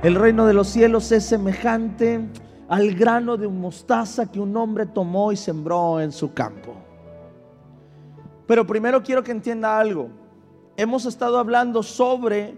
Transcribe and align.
El 0.00 0.14
reino 0.14 0.46
de 0.46 0.54
los 0.54 0.68
cielos 0.68 1.10
es 1.10 1.24
semejante 1.24 2.20
al 2.68 2.94
grano 2.94 3.36
de 3.36 3.48
mostaza 3.48 4.30
que 4.30 4.38
un 4.38 4.56
hombre 4.56 4.86
tomó 4.86 5.32
y 5.32 5.36
sembró 5.36 6.00
en 6.00 6.12
su 6.12 6.32
campo. 6.32 6.76
Pero 8.46 8.64
primero 8.64 9.02
quiero 9.02 9.24
que 9.24 9.32
entienda 9.32 9.76
algo. 9.76 10.08
Hemos 10.76 11.04
estado 11.04 11.36
hablando 11.36 11.82
sobre 11.82 12.56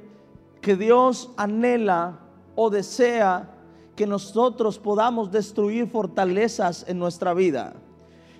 que 0.61 0.77
Dios 0.77 1.31
anhela 1.39 2.21
o 2.57 2.69
desea 2.69 3.49
que 3.97 4.07
nosotros 4.07 4.79
podamos 4.79 5.33
destruir 5.33 5.89
fortalezas 5.89 6.85
en 6.89 6.99
nuestra 6.99 7.33
vida. 7.33 7.73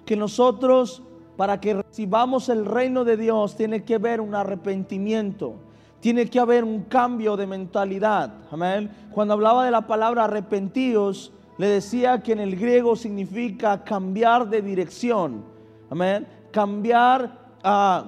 Que 0.05 0.15
nosotros, 0.15 1.03
para 1.39 1.59
que 1.59 1.73
recibamos 1.73 2.51
el 2.51 2.67
reino 2.67 3.05
de 3.05 3.17
Dios, 3.17 3.57
tiene 3.57 3.83
que 3.83 3.95
haber 3.95 4.21
un 4.21 4.35
arrepentimiento. 4.35 5.55
Tiene 6.01 6.27
que 6.29 6.41
haber 6.41 6.65
un 6.65 6.85
cambio 6.85 7.37
de 7.37 7.47
mentalidad. 7.47 8.33
Amén. 8.51 8.91
Cuando 9.13 9.35
hablaba 9.35 9.65
de 9.65 9.71
la 9.71 9.87
palabra 9.87 10.25
arrepentidos, 10.25 11.33
le 11.59 11.67
decía 11.69 12.23
que 12.23 12.33
en 12.33 12.41
el 12.41 12.57
griego 12.57 12.97
significa 12.97 13.85
cambiar 13.85 14.49
de 14.49 14.63
dirección. 14.63 15.45
Amén. 15.91 16.27
Cambiar 16.51 17.39
ah, 17.63 18.05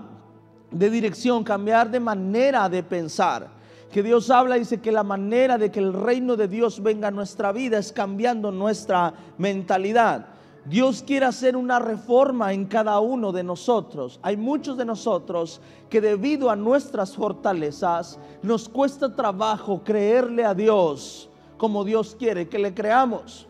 de 0.70 0.88
dirección, 0.88 1.44
cambiar 1.44 1.90
de 1.90 2.00
manera 2.00 2.68
de 2.68 2.82
pensar. 2.82 3.50
Que 3.92 4.02
Dios 4.02 4.30
habla 4.30 4.56
y 4.56 4.60
dice 4.60 4.80
que 4.80 4.90
la 4.90 5.02
manera 5.02 5.58
de 5.58 5.70
que 5.70 5.80
el 5.80 5.92
reino 5.92 6.34
de 6.34 6.48
Dios 6.48 6.82
venga 6.82 7.08
a 7.08 7.10
nuestra 7.10 7.52
vida 7.52 7.76
es 7.76 7.92
cambiando 7.92 8.50
nuestra 8.50 9.12
mentalidad. 9.36 10.31
Dios 10.64 11.02
quiere 11.04 11.26
hacer 11.26 11.56
una 11.56 11.80
reforma 11.80 12.52
en 12.52 12.66
cada 12.66 13.00
uno 13.00 13.32
de 13.32 13.42
nosotros. 13.42 14.20
Hay 14.22 14.36
muchos 14.36 14.76
de 14.76 14.84
nosotros 14.84 15.60
que 15.90 16.00
debido 16.00 16.50
a 16.50 16.56
nuestras 16.56 17.14
fortalezas 17.16 18.18
nos 18.42 18.68
cuesta 18.68 19.14
trabajo 19.14 19.82
creerle 19.82 20.44
a 20.44 20.54
Dios 20.54 21.28
como 21.56 21.84
Dios 21.84 22.16
quiere 22.16 22.48
que 22.48 22.58
le 22.58 22.74
creamos. 22.74 23.48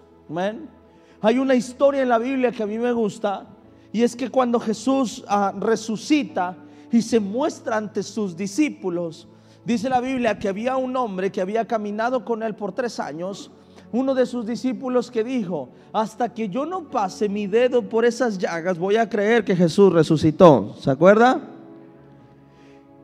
Hay 1.20 1.38
una 1.38 1.54
historia 1.54 2.02
en 2.02 2.08
la 2.08 2.18
Biblia 2.18 2.50
que 2.50 2.62
a 2.62 2.66
mí 2.66 2.78
me 2.78 2.92
gusta 2.92 3.46
y 3.92 4.02
es 4.02 4.16
que 4.16 4.30
cuando 4.30 4.58
Jesús 4.58 5.22
ah, 5.28 5.52
resucita 5.58 6.56
y 6.90 7.02
se 7.02 7.20
muestra 7.20 7.76
ante 7.76 8.02
sus 8.02 8.34
discípulos, 8.34 9.28
dice 9.64 9.90
la 9.90 10.00
Biblia 10.00 10.38
que 10.38 10.48
había 10.48 10.78
un 10.78 10.96
hombre 10.96 11.30
que 11.30 11.42
había 11.42 11.66
caminado 11.66 12.24
con 12.24 12.42
él 12.42 12.54
por 12.54 12.72
tres 12.72 12.98
años, 12.98 13.50
uno 13.92 14.14
de 14.14 14.24
sus 14.24 14.46
discípulos 14.46 15.10
que 15.10 15.22
dijo, 15.22 15.68
hasta 15.92 16.32
que 16.32 16.48
yo 16.48 16.64
no 16.64 16.88
pase 16.88 17.28
mi 17.28 17.46
dedo 17.46 17.82
por 17.82 18.06
esas 18.06 18.38
llagas, 18.38 18.78
voy 18.78 18.96
a 18.96 19.08
creer 19.08 19.44
que 19.44 19.54
Jesús 19.54 19.92
resucitó. 19.92 20.74
¿Se 20.78 20.90
acuerda? 20.90 21.40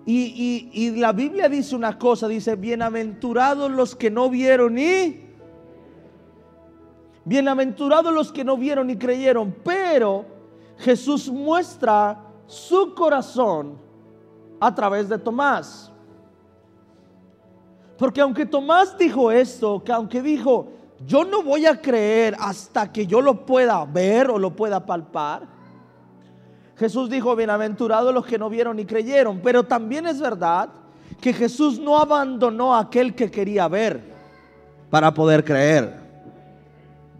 Y, 0.06 0.94
la 0.96 1.12
Biblia 1.12 1.50
dice 1.50 1.76
una 1.76 1.98
cosa, 1.98 2.26
dice, 2.26 2.56
bienaventurados 2.56 3.70
los 3.70 3.94
que 3.94 4.10
no 4.10 4.30
vieron 4.30 4.78
y... 4.78 5.26
Bienaventurados 7.26 8.14
los 8.14 8.32
que 8.32 8.42
no 8.42 8.56
vieron 8.56 8.88
y 8.88 8.96
creyeron, 8.96 9.54
pero 9.62 10.24
Jesús 10.78 11.30
muestra 11.30 12.24
su 12.46 12.94
corazón 12.94 13.76
a 14.58 14.74
través 14.74 15.10
de 15.10 15.18
Tomás. 15.18 15.92
Porque 17.98 18.22
aunque 18.22 18.46
Tomás 18.46 18.96
dijo 18.96 19.30
esto, 19.30 19.84
que 19.84 19.92
aunque 19.92 20.22
dijo, 20.22 20.68
yo 21.06 21.24
no 21.24 21.42
voy 21.42 21.66
a 21.66 21.80
creer 21.80 22.36
hasta 22.38 22.92
que 22.92 23.06
yo 23.06 23.20
lo 23.20 23.46
pueda 23.46 23.84
ver 23.84 24.30
o 24.30 24.38
lo 24.38 24.54
pueda 24.54 24.84
palpar, 24.84 25.58
Jesús 26.78 27.10
dijo, 27.10 27.34
bienaventurados 27.34 28.14
los 28.14 28.24
que 28.24 28.38
no 28.38 28.48
vieron 28.48 28.78
y 28.78 28.84
creyeron. 28.84 29.40
Pero 29.42 29.64
también 29.64 30.06
es 30.06 30.20
verdad 30.20 30.68
que 31.20 31.32
Jesús 31.32 31.80
no 31.80 31.98
abandonó 31.98 32.74
a 32.74 32.80
aquel 32.80 33.14
que 33.16 33.30
quería 33.30 33.66
ver 33.66 34.00
para 34.88 35.12
poder 35.12 35.44
creer. 35.44 35.98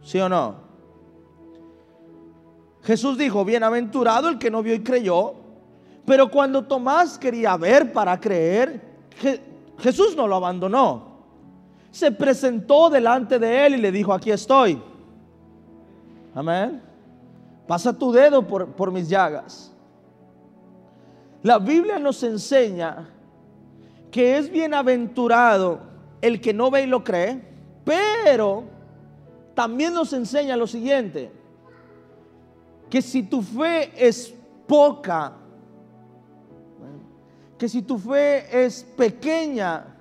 ¿Sí 0.03 0.21
o 0.21 0.29
no? 0.29 0.69
Jesús 2.85 3.19
dijo, 3.19 3.45
bienaventurado 3.45 4.29
el 4.29 4.39
que 4.39 4.51
no 4.51 4.63
vio 4.63 4.75
y 4.75 4.83
creyó. 4.83 5.35
Pero 6.07 6.31
cuando 6.31 6.65
Tomás 6.65 7.19
quería 7.19 7.57
ver 7.57 7.93
para 7.93 8.19
creer, 8.19 8.81
Jesús 9.79 10.17
no 10.17 10.29
lo 10.29 10.37
abandonó. 10.37 11.08
Se 11.91 12.11
presentó 12.13 12.91
delante 12.91 13.39
de 13.39 13.67
él 13.67 13.75
y 13.75 13.79
le 13.79 13.91
dijo, 13.91 14.13
aquí 14.13 14.31
estoy. 14.31 14.81
Amén. 16.35 16.83
Pasa 17.67 17.93
tu 17.93 18.13
dedo 18.13 18.47
por, 18.47 18.91
mis 18.91 19.09
llagas. 19.09 19.73
La 21.43 21.59
Biblia 21.59 21.99
nos 21.99 22.23
enseña 22.23 23.09
que 24.11 24.39
es 24.39 24.51
bienaventurado 24.51 25.81
el 26.21 26.41
que 26.41 26.55
no 26.55 26.71
ve 26.71 26.85
y 26.85 26.87
lo 26.87 27.05
cree, 27.05 27.43
pero 27.85 28.65
también 29.55 29.93
nos 29.93 30.13
enseña 30.13 30.57
lo 30.57 30.67
siguiente, 30.67 31.31
que 32.89 33.03
si 33.03 33.23
tu 33.23 33.43
fe 33.43 33.93
es 33.97 34.35
poca, 34.67 35.35
que 37.59 37.69
si 37.69 37.83
tu 37.83 37.99
fe 37.99 38.65
es 38.65 38.85
pequeña, 38.97 39.98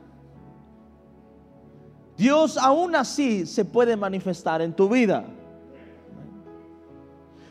Dios 2.17 2.57
aún 2.57 2.95
así 2.95 3.45
se 3.45 3.63
puede 3.63 3.95
manifestar 3.95 4.61
en 4.61 4.73
tu 4.73 4.89
vida. 4.89 5.25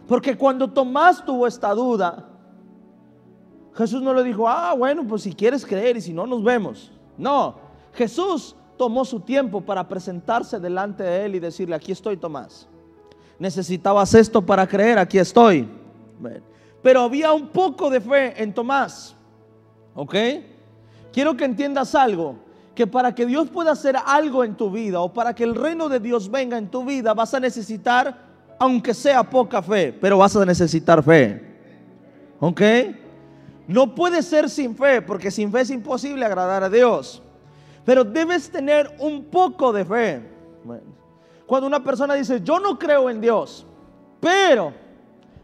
Porque 0.08 0.36
cuando 0.36 0.68
Tomás 0.68 1.24
tuvo 1.24 1.46
esta 1.46 1.72
duda, 1.72 2.28
Jesús 3.74 4.02
no 4.02 4.12
le 4.14 4.24
dijo, 4.24 4.48
ah, 4.48 4.74
bueno, 4.76 5.06
pues 5.06 5.22
si 5.22 5.32
quieres 5.32 5.64
creer 5.64 5.96
y 5.96 6.00
si 6.00 6.12
no, 6.12 6.26
nos 6.26 6.42
vemos. 6.42 6.90
No, 7.16 7.56
Jesús 7.92 8.56
tomó 8.76 9.04
su 9.04 9.20
tiempo 9.20 9.60
para 9.60 9.86
presentarse 9.86 10.58
delante 10.58 11.02
de 11.02 11.24
él 11.24 11.34
y 11.34 11.40
decirle, 11.40 11.74
aquí 11.74 11.92
estoy 11.92 12.16
Tomás. 12.16 12.66
Necesitabas 13.38 14.14
esto 14.14 14.44
para 14.44 14.66
creer, 14.66 14.98
aquí 14.98 15.18
estoy. 15.18 15.68
Pero 16.82 17.00
había 17.02 17.32
un 17.32 17.48
poco 17.48 17.90
de 17.90 18.00
fe 18.00 18.42
en 18.42 18.52
Tomás. 18.52 19.14
¿Ok? 19.94 20.14
Quiero 21.12 21.36
que 21.36 21.44
entiendas 21.44 21.94
algo, 21.94 22.36
que 22.76 22.86
para 22.86 23.14
que 23.14 23.24
Dios 23.24 23.48
pueda 23.48 23.72
hacer 23.72 23.96
algo 24.04 24.44
en 24.44 24.54
tu 24.54 24.70
vida 24.70 25.00
o 25.00 25.10
para 25.12 25.34
que 25.34 25.42
el 25.42 25.54
reino 25.54 25.88
de 25.88 25.98
Dios 25.98 26.30
venga 26.30 26.58
en 26.58 26.68
tu 26.68 26.84
vida, 26.84 27.14
vas 27.14 27.32
a 27.32 27.40
necesitar 27.40 28.26
aunque 28.58 28.92
sea 28.92 29.22
poca 29.22 29.62
fe, 29.62 29.96
pero 29.98 30.18
vas 30.18 30.36
a 30.36 30.44
necesitar 30.44 31.02
fe. 31.02 31.42
¿Ok? 32.38 32.60
No 33.66 33.94
puede 33.94 34.22
ser 34.22 34.48
sin 34.50 34.76
fe, 34.76 35.00
porque 35.00 35.30
sin 35.30 35.50
fe 35.50 35.62
es 35.62 35.70
imposible 35.70 36.24
agradar 36.24 36.62
a 36.62 36.68
Dios. 36.68 37.22
Pero 37.84 38.04
debes 38.04 38.50
tener 38.50 38.94
un 38.98 39.24
poco 39.24 39.72
de 39.72 39.84
fe. 39.84 40.22
Cuando 41.46 41.66
una 41.66 41.82
persona 41.82 42.12
dice, 42.12 42.42
yo 42.42 42.60
no 42.60 42.78
creo 42.78 43.08
en 43.08 43.22
Dios, 43.22 43.66
pero 44.20 44.72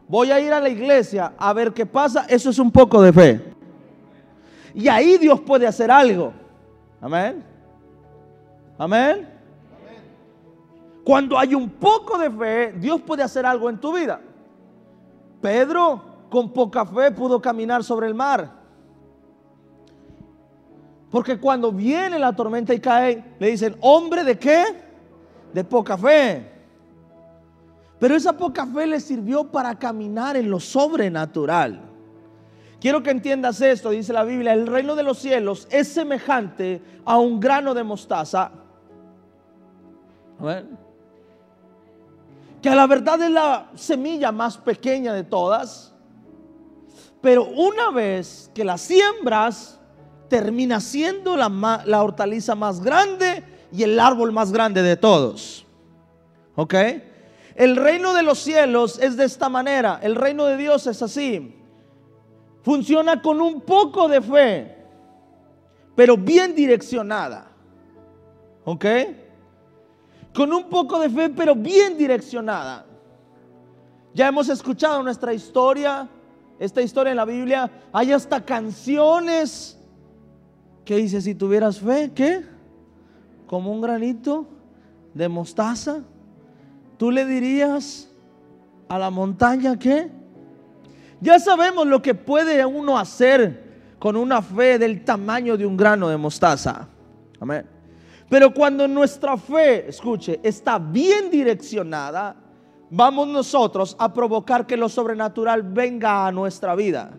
voy 0.06 0.30
a 0.30 0.38
ir 0.38 0.52
a 0.52 0.60
la 0.60 0.68
iglesia 0.68 1.32
a 1.38 1.52
ver 1.54 1.72
qué 1.72 1.86
pasa, 1.86 2.26
eso 2.28 2.50
es 2.50 2.58
un 2.58 2.70
poco 2.70 3.00
de 3.00 3.12
fe. 3.12 3.40
Y 4.74 4.88
ahí 4.88 5.16
Dios 5.16 5.40
puede 5.40 5.66
hacer 5.66 5.90
algo. 5.90 6.41
Amén. 7.02 7.44
Amén. 8.78 9.28
Cuando 11.04 11.36
hay 11.36 11.54
un 11.54 11.68
poco 11.68 12.16
de 12.16 12.30
fe, 12.30 12.72
Dios 12.78 13.00
puede 13.02 13.24
hacer 13.24 13.44
algo 13.44 13.68
en 13.68 13.78
tu 13.78 13.92
vida. 13.92 14.20
Pedro 15.40 16.00
con 16.30 16.52
poca 16.52 16.86
fe 16.86 17.10
pudo 17.10 17.42
caminar 17.42 17.82
sobre 17.82 18.06
el 18.06 18.14
mar. 18.14 18.62
Porque 21.10 21.38
cuando 21.38 21.72
viene 21.72 22.18
la 22.20 22.34
tormenta 22.34 22.72
y 22.72 22.78
cae, 22.78 23.34
le 23.38 23.50
dicen, 23.50 23.76
hombre 23.80 24.22
de 24.22 24.38
qué? 24.38 24.64
De 25.52 25.64
poca 25.64 25.98
fe. 25.98 26.50
Pero 27.98 28.14
esa 28.14 28.32
poca 28.32 28.64
fe 28.64 28.86
le 28.86 29.00
sirvió 29.00 29.50
para 29.50 29.76
caminar 29.76 30.36
en 30.36 30.48
lo 30.48 30.60
sobrenatural. 30.60 31.91
Quiero 32.82 33.00
que 33.00 33.12
entiendas 33.12 33.60
esto, 33.60 33.90
dice 33.90 34.12
la 34.12 34.24
Biblia, 34.24 34.52
el 34.52 34.66
reino 34.66 34.96
de 34.96 35.04
los 35.04 35.20
cielos 35.20 35.68
es 35.70 35.86
semejante 35.86 36.82
a 37.04 37.16
un 37.16 37.38
grano 37.38 37.74
de 37.74 37.84
mostaza. 37.84 38.50
ver 40.40 40.66
que 42.60 42.68
a 42.68 42.74
la 42.74 42.88
verdad 42.88 43.22
es 43.22 43.30
la 43.30 43.70
semilla 43.76 44.32
más 44.32 44.58
pequeña 44.58 45.12
de 45.12 45.22
todas, 45.22 45.94
pero 47.20 47.44
una 47.44 47.92
vez 47.92 48.50
que 48.52 48.64
la 48.64 48.76
siembras, 48.76 49.78
termina 50.28 50.80
siendo 50.80 51.36
la, 51.36 51.84
la 51.86 52.02
hortaliza 52.02 52.56
más 52.56 52.80
grande 52.80 53.44
y 53.70 53.84
el 53.84 54.00
árbol 54.00 54.32
más 54.32 54.50
grande 54.50 54.82
de 54.82 54.96
todos. 54.96 55.64
¿Ok? 56.56 56.74
El 57.54 57.76
reino 57.76 58.12
de 58.12 58.24
los 58.24 58.40
cielos 58.40 58.98
es 58.98 59.16
de 59.16 59.24
esta 59.24 59.48
manera, 59.48 60.00
el 60.02 60.16
reino 60.16 60.46
de 60.46 60.56
Dios 60.56 60.88
es 60.88 61.00
así. 61.00 61.61
Funciona 62.62 63.20
con 63.20 63.40
un 63.40 63.60
poco 63.60 64.08
de 64.08 64.20
fe, 64.20 64.76
pero 65.94 66.16
bien 66.16 66.54
direccionada. 66.54 67.50
¿Ok? 68.64 68.86
con 70.34 70.52
un 70.52 70.64
poco 70.64 70.98
de 70.98 71.10
fe, 71.10 71.28
pero 71.30 71.54
bien 71.54 71.96
direccionada. 71.96 72.86
Ya 74.14 74.28
hemos 74.28 74.48
escuchado 74.48 75.02
nuestra 75.02 75.32
historia, 75.32 76.08
esta 76.58 76.82
historia 76.82 77.10
en 77.10 77.16
la 77.16 77.24
Biblia. 77.24 77.70
Hay 77.92 78.12
hasta 78.12 78.44
canciones 78.44 79.78
que 80.84 80.96
dice, 80.96 81.20
si 81.20 81.34
tuvieras 81.34 81.78
fe, 81.78 82.12
¿qué? 82.14 82.44
como 83.46 83.70
un 83.70 83.82
granito 83.82 84.46
de 85.12 85.28
mostaza, 85.28 86.00
tú 86.96 87.10
le 87.10 87.26
dirías 87.26 88.10
a 88.88 88.98
la 88.98 89.10
montaña 89.10 89.78
que 89.78 90.10
ya 91.22 91.38
sabemos 91.38 91.86
lo 91.86 92.02
que 92.02 92.14
puede 92.14 92.66
uno 92.66 92.98
hacer 92.98 93.94
con 94.00 94.16
una 94.16 94.42
fe 94.42 94.76
del 94.76 95.04
tamaño 95.04 95.56
de 95.56 95.64
un 95.64 95.76
grano 95.76 96.08
de 96.08 96.16
mostaza. 96.16 96.88
Amén. 97.38 97.64
Pero 98.28 98.52
cuando 98.52 98.88
nuestra 98.88 99.36
fe, 99.36 99.88
escuche, 99.88 100.40
está 100.42 100.80
bien 100.80 101.30
direccionada, 101.30 102.34
vamos 102.90 103.28
nosotros 103.28 103.94
a 104.00 104.12
provocar 104.12 104.66
que 104.66 104.76
lo 104.76 104.88
sobrenatural 104.88 105.62
venga 105.62 106.26
a 106.26 106.32
nuestra 106.32 106.74
vida, 106.74 107.12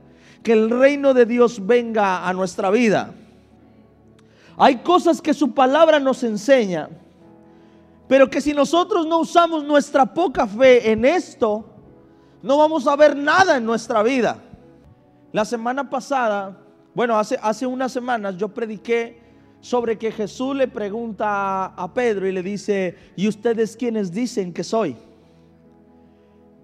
que 0.44 0.52
el 0.52 0.70
reino 0.70 1.14
de 1.14 1.26
Dios 1.26 1.66
venga 1.66 2.28
a 2.28 2.34
nuestra 2.34 2.70
vida. 2.72 3.14
Hay 4.58 4.78
cosas 4.78 5.22
que 5.22 5.34
su 5.34 5.54
palabra 5.54 6.00
nos 6.02 6.24
enseña, 6.24 6.90
pero 8.10 8.30
que 8.30 8.42
si 8.42 8.54
nosotros 8.54 9.08
no 9.08 9.20
usamos 9.20 9.64
nuestra 9.64 10.06
poca 10.14 10.46
fe 10.46 10.92
en 10.92 11.06
esto, 11.06 11.73
no 12.44 12.58
vamos 12.58 12.86
a 12.88 12.96
ver 12.96 13.16
nada 13.16 13.58
en 13.58 13.66
nuestra 13.66 14.04
vida. 14.04 14.38
La 15.32 15.46
semana 15.46 15.90
pasada, 15.90 16.58
bueno, 16.94 17.18
hace, 17.18 17.40
hace 17.42 17.66
unas 17.66 17.92
semanas 17.92 18.38
yo 18.38 18.50
prediqué 18.50 19.24
sobre 19.62 19.98
que 19.98 20.12
Jesús 20.12 20.54
le 20.56 20.68
pregunta 20.68 21.68
a 21.68 21.94
Pedro 21.94 22.28
y 22.28 22.34
le 22.34 22.44
dice, 22.44 22.98
¿y 23.16 23.30
ustedes 23.30 23.78
quiénes 23.78 24.12
dicen 24.12 24.54
que 24.54 24.64
soy? 24.66 24.98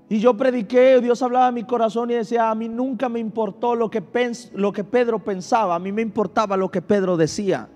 Y 0.10 0.20
yo 0.20 0.36
prediqué, 0.36 1.00
Dios 1.00 1.22
hablaba 1.22 1.48
a 1.48 1.52
mi 1.52 1.64
corazón 1.64 2.12
y 2.12 2.16
decía, 2.16 2.50
a 2.50 2.56
mí 2.56 2.68
nunca 2.68 3.08
me 3.08 3.20
importó 3.20 3.74
lo 3.74 3.90
que, 3.90 4.04
lo 4.54 4.74
que 4.74 4.84
Pedro 4.84 5.20
pensaba, 5.20 5.76
a 5.76 5.80
mí 5.80 5.94
me 5.94 6.02
importaba 6.02 6.58
lo 6.58 6.70
que 6.70 6.82
Pedro 6.82 7.16
decía. 7.16 7.70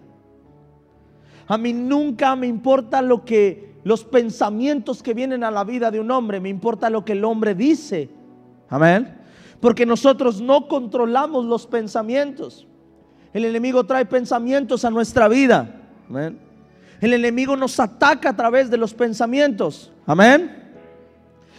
A 1.48 1.58
mí 1.58 1.72
nunca 1.72 2.36
me 2.36 2.48
importa 2.48 3.02
lo 3.02 3.24
que 3.24 3.73
los 3.84 4.04
pensamientos 4.04 5.04
que 5.04 5.14
vienen 5.14 5.44
a 5.44 5.52
la 5.52 5.64
vida 5.64 5.92
de 5.92 6.00
un 6.00 6.10
hombre, 6.12 6.40
me 6.40 6.50
importa 6.50 6.90
lo 6.90 7.04
que 7.04 7.14
el 7.14 7.26
hombre 7.26 7.54
dice. 7.54 8.10
Amén. 8.70 9.18
Porque 9.60 9.86
nosotros 9.86 10.42
no 10.42 10.68
controlamos 10.68 11.46
los 11.46 11.68
pensamientos. 11.68 12.68
El 13.34 13.46
enemigo 13.46 13.84
trae 13.84 14.06
pensamientos 14.06 14.86
a 14.86 14.90
nuestra 14.90 15.28
vida. 15.28 15.82
Amén. 16.10 16.40
El 17.02 17.14
enemigo 17.14 17.58
nos 17.58 17.80
ataca 17.80 18.30
a 18.30 18.36
través 18.36 18.70
de 18.70 18.78
los 18.78 18.94
pensamientos. 18.94 19.92
Amén. 20.06 20.64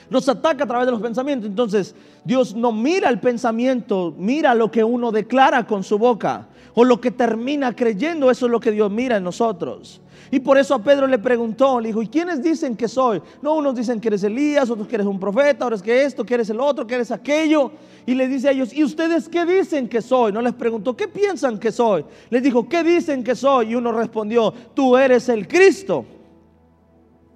Nos 0.09 0.29
ataca 0.29 0.65
a 0.65 0.67
través 0.67 0.87
de 0.87 0.93
los 0.93 1.03
pensamientos. 1.03 1.49
Entonces, 1.49 1.95
Dios 2.25 2.55
no 2.55 2.73
mira 2.73 3.11
el 3.11 3.21
pensamiento, 3.21 4.15
mira 4.17 4.55
lo 4.55 4.71
que 4.71 4.85
uno 4.85 5.13
declara 5.13 5.67
con 5.67 5.83
su 5.83 5.99
boca. 5.99 6.47
O 6.75 6.85
lo 6.85 7.01
que 7.01 7.11
termina 7.11 7.75
creyendo, 7.75 8.31
eso 8.31 8.47
es 8.47 8.53
lo 8.53 8.61
que 8.61 8.73
Dios 8.73 8.91
mira 8.91 9.17
en 9.17 9.25
nosotros. 9.25 10.01
Y 10.31 10.41
por 10.41 10.59
eso 10.59 10.75
a 10.75 10.83
Pedro 10.83 11.07
le 11.07 11.19
preguntó, 11.19 11.79
le 11.79 11.89
dijo, 11.89 12.03
¿y 12.03 12.09
quiénes 12.09 12.43
dicen 12.43 12.77
que 12.77 12.89
soy? 12.89 13.23
No, 13.41 13.55
unos 13.55 13.77
dicen 13.77 14.01
que 14.01 14.09
eres 14.09 14.25
Elías, 14.25 14.69
otros 14.69 14.89
que 14.89 14.97
eres 14.97 15.07
un 15.07 15.21
profeta, 15.21 15.67
otros 15.67 15.83
que 15.83 16.03
esto, 16.03 16.25
que 16.25 16.35
eres 16.35 16.51
el 16.51 16.59
otro, 16.59 16.87
que 16.87 16.97
eres 16.97 17.13
aquello. 17.13 17.71
Y 18.05 18.15
le 18.15 18.27
dice 18.27 18.49
a 18.49 18.51
ellos, 18.51 18.73
¿y 18.73 18.83
ustedes 18.83 19.29
qué 19.29 19.47
dicen 19.47 19.89
que 19.89 20.03
soy? 20.03 20.33
No 20.33 20.43
les 20.43 20.55
preguntó, 20.55 20.97
¿qué 20.97 21.07
piensan 21.07 21.59
que 21.59 21.71
soy? 21.71 22.05
Les 22.31 22.43
dijo, 22.43 22.69
¿qué 22.69 22.83
dicen 22.83 23.23
que 23.23 23.37
soy? 23.37 23.71
Y 23.71 23.75
uno 23.77 23.93
respondió, 23.93 24.53
tú 24.75 24.97
eres 24.97 25.29
el 25.29 25.47
Cristo. 25.47 26.05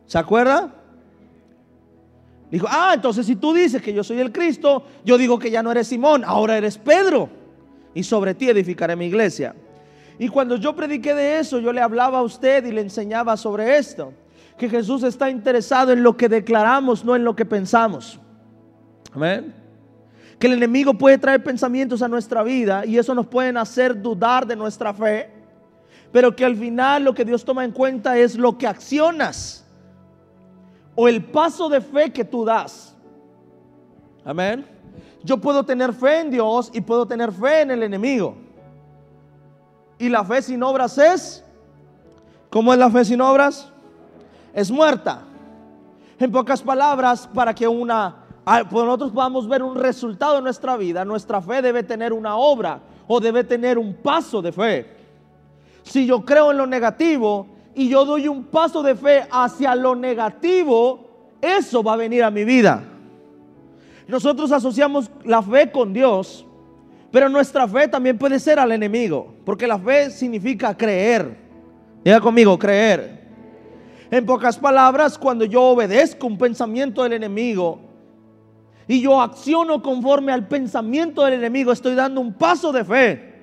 ¿Se 0.06 0.18
acuerda? 0.18 0.74
Dijo, 2.50 2.66
ah, 2.68 2.92
entonces 2.94 3.26
si 3.26 3.36
tú 3.36 3.52
dices 3.52 3.82
que 3.82 3.92
yo 3.92 4.02
soy 4.02 4.18
el 4.20 4.32
Cristo, 4.32 4.82
yo 5.04 5.18
digo 5.18 5.38
que 5.38 5.50
ya 5.50 5.62
no 5.62 5.70
eres 5.70 5.86
Simón, 5.86 6.24
ahora 6.24 6.56
eres 6.56 6.78
Pedro. 6.78 7.28
Y 7.98 8.04
sobre 8.04 8.32
ti 8.32 8.48
edificaré 8.48 8.94
mi 8.94 9.06
iglesia. 9.06 9.56
Y 10.20 10.28
cuando 10.28 10.54
yo 10.54 10.72
prediqué 10.72 11.16
de 11.16 11.40
eso, 11.40 11.58
yo 11.58 11.72
le 11.72 11.80
hablaba 11.80 12.18
a 12.18 12.22
usted 12.22 12.64
y 12.64 12.70
le 12.70 12.80
enseñaba 12.80 13.36
sobre 13.36 13.76
esto. 13.76 14.12
Que 14.56 14.68
Jesús 14.68 15.02
está 15.02 15.28
interesado 15.28 15.92
en 15.92 16.04
lo 16.04 16.16
que 16.16 16.28
declaramos, 16.28 17.04
no 17.04 17.16
en 17.16 17.24
lo 17.24 17.34
que 17.34 17.44
pensamos. 17.44 18.20
Amén. 19.12 19.52
Que 20.38 20.46
el 20.46 20.52
enemigo 20.52 20.94
puede 20.94 21.18
traer 21.18 21.42
pensamientos 21.42 22.00
a 22.00 22.06
nuestra 22.06 22.44
vida 22.44 22.86
y 22.86 22.98
eso 22.98 23.16
nos 23.16 23.26
pueden 23.26 23.56
hacer 23.56 24.00
dudar 24.00 24.46
de 24.46 24.54
nuestra 24.54 24.94
fe. 24.94 25.28
Pero 26.12 26.36
que 26.36 26.44
al 26.44 26.54
final 26.54 27.02
lo 27.02 27.14
que 27.14 27.24
Dios 27.24 27.44
toma 27.44 27.64
en 27.64 27.72
cuenta 27.72 28.16
es 28.16 28.36
lo 28.36 28.56
que 28.56 28.68
accionas 28.68 29.66
o 30.94 31.08
el 31.08 31.24
paso 31.24 31.68
de 31.68 31.80
fe 31.80 32.12
que 32.12 32.24
tú 32.24 32.44
das. 32.44 32.96
Amén. 34.24 34.77
Yo 35.22 35.38
puedo 35.38 35.64
tener 35.64 35.92
fe 35.92 36.20
en 36.20 36.30
Dios 36.30 36.70
y 36.72 36.80
puedo 36.80 37.06
tener 37.06 37.32
fe 37.32 37.62
en 37.62 37.70
el 37.72 37.82
enemigo. 37.82 38.36
Y 39.98 40.08
la 40.08 40.24
fe 40.24 40.42
sin 40.42 40.62
obras 40.62 40.96
es, 40.96 41.44
¿cómo 42.50 42.72
es 42.72 42.78
la 42.78 42.90
fe 42.90 43.04
sin 43.04 43.20
obras? 43.20 43.70
Es 44.54 44.70
muerta. 44.70 45.22
En 46.18 46.30
pocas 46.30 46.62
palabras, 46.62 47.28
para 47.32 47.54
que 47.54 47.66
una, 47.66 48.24
ah, 48.46 48.62
pues 48.68 48.84
nosotros 48.84 49.12
podamos 49.12 49.48
ver 49.48 49.62
un 49.62 49.76
resultado 49.76 50.38
en 50.38 50.44
nuestra 50.44 50.76
vida, 50.76 51.04
nuestra 51.04 51.40
fe 51.40 51.62
debe 51.62 51.82
tener 51.82 52.12
una 52.12 52.36
obra 52.36 52.80
o 53.08 53.20
debe 53.20 53.42
tener 53.42 53.78
un 53.78 53.94
paso 53.94 54.40
de 54.40 54.52
fe. 54.52 54.96
Si 55.82 56.06
yo 56.06 56.24
creo 56.24 56.50
en 56.50 56.58
lo 56.58 56.66
negativo 56.66 57.46
y 57.74 57.88
yo 57.88 58.04
doy 58.04 58.28
un 58.28 58.44
paso 58.44 58.82
de 58.82 58.94
fe 58.94 59.26
hacia 59.30 59.74
lo 59.74 59.96
negativo, 59.96 61.08
eso 61.40 61.82
va 61.82 61.94
a 61.94 61.96
venir 61.96 62.22
a 62.22 62.30
mi 62.30 62.44
vida. 62.44 62.82
Nosotros 64.08 64.50
asociamos 64.50 65.10
la 65.24 65.42
fe 65.42 65.70
con 65.70 65.92
Dios 65.92 66.44
pero 67.10 67.28
nuestra 67.28 67.66
fe 67.66 67.88
también 67.88 68.18
puede 68.18 68.38
ser 68.38 68.58
al 68.58 68.72
enemigo, 68.72 69.34
porque 69.44 69.66
la 69.66 69.78
fe 69.78 70.10
significa 70.10 70.76
creer. 70.76 71.36
Diga 72.04 72.20
conmigo, 72.20 72.58
creer. 72.58 73.26
En 74.10 74.26
pocas 74.26 74.58
palabras, 74.58 75.16
cuando 75.16 75.44
yo 75.44 75.62
obedezco 75.62 76.26
un 76.26 76.36
pensamiento 76.36 77.02
del 77.02 77.14
enemigo 77.14 77.80
y 78.86 79.00
yo 79.00 79.20
acciono 79.20 79.82
conforme 79.82 80.32
al 80.32 80.48
pensamiento 80.48 81.24
del 81.24 81.34
enemigo, 81.34 81.72
estoy 81.72 81.94
dando 81.94 82.20
un 82.20 82.32
paso 82.32 82.72
de 82.72 82.84
fe 82.84 83.34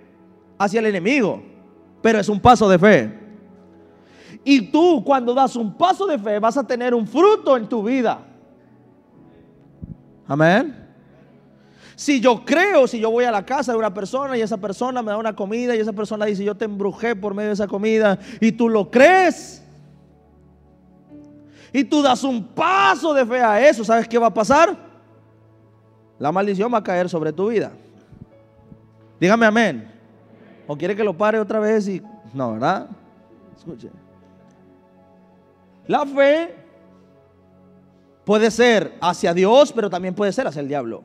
hacia 0.57 0.79
el 0.79 0.87
enemigo, 0.87 1.41
pero 2.01 2.19
es 2.19 2.29
un 2.29 2.39
paso 2.39 2.69
de 2.69 2.79
fe. 2.79 3.19
Y 4.43 4.61
tú 4.71 5.03
cuando 5.03 5.33
das 5.33 5.55
un 5.55 5.75
paso 5.75 6.05
de 6.05 6.19
fe 6.19 6.37
vas 6.37 6.57
a 6.57 6.65
tener 6.65 6.93
un 6.93 7.07
fruto 7.07 7.57
en 7.57 7.67
tu 7.67 7.83
vida. 7.83 8.19
Amén. 10.27 10.85
Si 11.95 12.19
yo 12.19 12.43
creo, 12.43 12.87
si 12.87 12.99
yo 12.99 13.09
voy 13.09 13.23
a 13.23 13.31
la 13.31 13.45
casa 13.45 13.71
de 13.71 13.77
una 13.77 13.93
persona 13.93 14.37
y 14.37 14.41
esa 14.41 14.57
persona 14.57 15.01
me 15.01 15.11
da 15.11 15.17
una 15.17 15.35
comida 15.35 15.75
y 15.75 15.79
esa 15.79 15.93
persona 15.93 16.25
dice, 16.25 16.43
yo 16.43 16.55
te 16.55 16.65
embrujé 16.65 17.15
por 17.15 17.33
medio 17.33 17.49
de 17.49 17.53
esa 17.53 17.67
comida 17.67 18.19
y 18.41 18.51
tú 18.51 18.67
lo 18.67 18.91
crees, 18.91 19.63
y 21.71 21.83
tú 21.83 22.01
das 22.01 22.23
un 22.23 22.41
paso 22.41 23.13
de 23.13 23.25
fe 23.25 23.41
a 23.41 23.67
eso, 23.67 23.83
¿sabes 23.83 24.07
qué 24.07 24.17
va 24.17 24.27
a 24.27 24.33
pasar? 24.33 24.77
La 26.17 26.31
maldición 26.31 26.73
va 26.73 26.77
a 26.77 26.83
caer 26.83 27.09
sobre 27.09 27.33
tu 27.33 27.49
vida. 27.49 27.73
Dígame 29.19 29.45
amén. 29.45 29.91
¿O 30.67 30.77
quiere 30.77 30.95
que 30.95 31.03
lo 31.03 31.17
pare 31.17 31.37
otra 31.37 31.59
vez? 31.59 31.87
Y 31.89 32.01
no, 32.33 32.53
¿verdad? 32.53 32.87
Escuche. 33.57 33.89
La 35.87 36.05
fe 36.05 36.55
puede 38.25 38.51
ser 38.51 38.97
hacia 39.01 39.33
Dios, 39.33 39.71
pero 39.71 39.89
también 39.89 40.15
puede 40.15 40.33
ser 40.33 40.47
hacia 40.47 40.61
el 40.61 40.67
diablo 40.67 41.03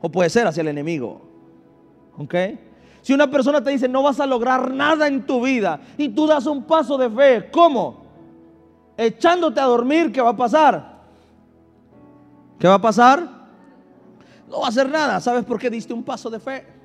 o 0.00 0.10
puede 0.10 0.30
ser 0.30 0.46
hacia 0.46 0.62
el 0.62 0.68
enemigo. 0.68 1.20
¿Ok? 2.16 2.34
Si 3.02 3.12
una 3.12 3.30
persona 3.30 3.62
te 3.62 3.70
dice 3.70 3.88
no 3.88 4.02
vas 4.02 4.20
a 4.20 4.26
lograr 4.26 4.70
nada 4.72 5.06
en 5.06 5.24
tu 5.24 5.42
vida 5.42 5.80
y 5.96 6.08
tú 6.08 6.26
das 6.26 6.46
un 6.46 6.64
paso 6.64 6.98
de 6.98 7.08
fe, 7.10 7.50
¿cómo? 7.50 8.04
Echándote 8.96 9.60
a 9.60 9.64
dormir, 9.64 10.12
¿qué 10.12 10.20
va 10.20 10.30
a 10.30 10.36
pasar? 10.36 11.00
¿Qué 12.58 12.68
va 12.68 12.74
a 12.74 12.82
pasar? 12.82 13.26
No 14.48 14.60
va 14.60 14.66
a 14.66 14.68
hacer 14.68 14.90
nada. 14.90 15.20
¿Sabes 15.20 15.44
por 15.44 15.58
qué 15.58 15.70
diste 15.70 15.94
un 15.94 16.02
paso 16.02 16.28
de 16.28 16.40
fe? 16.40 16.79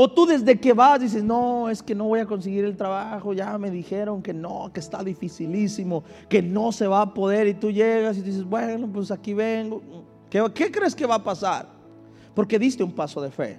O 0.00 0.08
tú 0.08 0.26
desde 0.26 0.60
que 0.60 0.72
vas 0.72 1.00
dices, 1.00 1.24
no, 1.24 1.68
es 1.68 1.82
que 1.82 1.94
no 1.94 2.04
voy 2.04 2.20
a 2.20 2.26
conseguir 2.26 2.64
el 2.64 2.76
trabajo, 2.76 3.32
ya 3.32 3.58
me 3.58 3.70
dijeron 3.70 4.22
que 4.22 4.32
no, 4.32 4.70
que 4.72 4.78
está 4.78 5.02
dificilísimo, 5.02 6.04
que 6.28 6.40
no 6.40 6.70
se 6.70 6.86
va 6.86 7.02
a 7.02 7.12
poder 7.12 7.48
y 7.48 7.54
tú 7.54 7.70
llegas 7.70 8.16
y 8.16 8.22
dices, 8.22 8.44
bueno, 8.44 8.88
pues 8.92 9.10
aquí 9.10 9.34
vengo. 9.34 9.82
¿Qué, 10.30 10.44
qué 10.54 10.70
crees 10.70 10.94
que 10.94 11.04
va 11.04 11.16
a 11.16 11.24
pasar? 11.24 11.78
porque 12.38 12.56
diste 12.56 12.84
un 12.84 12.92
paso 12.92 13.20
de 13.20 13.32
fe. 13.32 13.58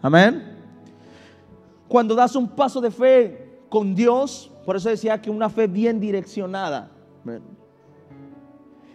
Amén. 0.00 0.56
Cuando 1.86 2.14
das 2.14 2.34
un 2.34 2.48
paso 2.48 2.80
de 2.80 2.90
fe 2.90 3.60
con 3.68 3.94
Dios, 3.94 4.50
por 4.64 4.76
eso 4.76 4.88
decía 4.88 5.20
que 5.20 5.28
una 5.28 5.50
fe 5.50 5.66
bien 5.66 6.00
direccionada. 6.00 6.90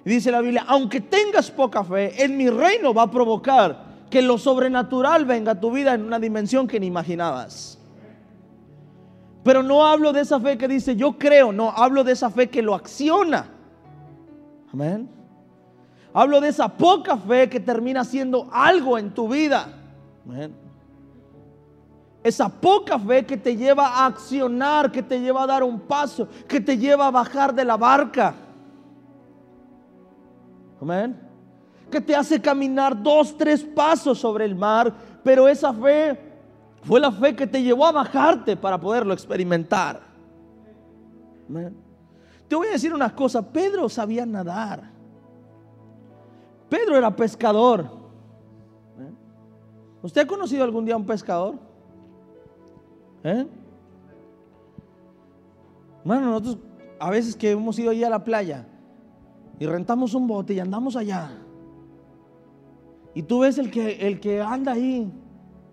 Y 0.04 0.10
dice 0.10 0.32
la 0.32 0.42
Biblia, 0.42 0.66
aunque 0.68 1.00
tengas 1.00 1.52
poca 1.52 1.84
fe, 1.84 2.24
en 2.24 2.36
mi 2.38 2.50
reino 2.50 2.92
va 2.92 3.04
a 3.04 3.12
provocar 3.12 3.89
que 4.10 4.22
lo 4.22 4.38
sobrenatural 4.38 5.26
venga 5.26 5.54
a 5.54 5.60
tu 5.60 5.72
vida 5.72 5.94
en 5.94 6.04
una 6.04 6.20
dimensión 6.20 6.68
que 6.68 6.80
ni 6.80 6.88
imaginabas. 6.88 7.78
Pero 9.44 9.64
no 9.64 9.86
hablo 9.86 10.12
de 10.12 10.22
esa 10.22 10.40
fe 10.40 10.58
que 10.58 10.68
dice 10.68 10.96
yo 10.96 11.18
creo, 11.18 11.52
no, 11.52 11.70
hablo 11.70 12.04
de 12.04 12.12
esa 12.12 12.30
fe 12.30 12.50
que 12.50 12.62
lo 12.62 12.76
acciona. 12.76 13.50
Amén. 14.74 15.10
Hablo 16.14 16.42
de 16.42 16.50
esa 16.50 16.68
poca 16.68 17.18
fe 17.18 17.50
que 17.50 17.60
termina 17.60 18.04
siendo 18.04 18.50
algo 18.52 18.98
en 18.98 19.14
tu 19.14 19.28
vida. 19.28 19.68
Esa 22.24 22.50
poca 22.50 23.00
fe 23.00 23.26
que 23.26 23.38
te 23.38 23.56
lleva 23.56 23.88
a 23.88 24.08
accionar, 24.08 24.92
que 24.92 25.02
te 25.02 25.20
lleva 25.20 25.44
a 25.44 25.48
dar 25.48 25.64
un 25.64 25.80
paso, 25.80 26.28
que 26.48 26.60
te 26.60 26.78
lleva 26.78 27.08
a 27.08 27.12
bajar 27.12 27.54
de 27.54 27.64
la 27.64 27.78
barca. 27.78 28.36
Amén. 30.82 31.29
Que 31.90 32.02
te 32.02 32.16
hace 32.16 32.40
caminar 32.42 33.02
dos, 33.02 33.36
tres 33.38 33.64
pasos 33.64 34.20
sobre 34.20 34.46
el 34.46 34.56
mar, 34.56 34.94
pero 35.24 35.48
esa 35.48 35.74
fe 35.74 36.20
fue 36.84 37.00
la 37.00 37.12
fe 37.12 37.36
que 37.36 37.48
te 37.48 37.62
llevó 37.62 37.86
a 37.86 37.92
bajarte 37.92 38.56
para 38.56 38.80
poderlo 38.80 39.14
experimentar. 39.14 40.02
Te 42.48 42.56
voy 42.56 42.68
a 42.68 42.72
decir 42.72 42.94
una 42.94 43.14
cosa, 43.14 43.42
Pedro 43.42 43.90
sabía 43.90 44.26
nadar. 44.26 44.92
Pedro 46.70 46.96
era 46.96 47.16
pescador. 47.16 48.00
¿Usted 50.02 50.22
ha 50.22 50.28
conocido 50.28 50.64
algún 50.64 50.86
día 50.86 50.94
a 50.94 50.98
un 50.98 51.06
pescador? 51.06 51.56
¿Eh? 53.24 53.46
Bueno, 56.04 56.28
nosotros 56.28 56.58
a 57.00 57.10
veces 57.10 57.36
que 57.36 57.52
hemos 57.52 57.78
ido 57.80 57.92
allá 57.92 58.08
a 58.08 58.12
la 58.12 58.24
playa 58.24 58.66
y 59.60 59.66
rentamos 59.66 60.14
un 60.14 60.28
bote 60.28 60.54
y 60.54 60.60
andamos 60.60 60.96
allá. 60.96 61.32
Y 63.14 63.24
tú 63.24 63.40
ves 63.40 63.58
el 63.58 63.72
que, 63.72 64.08
el 64.08 64.20
que 64.20 64.42
anda 64.42 64.74
ahí 64.74 65.12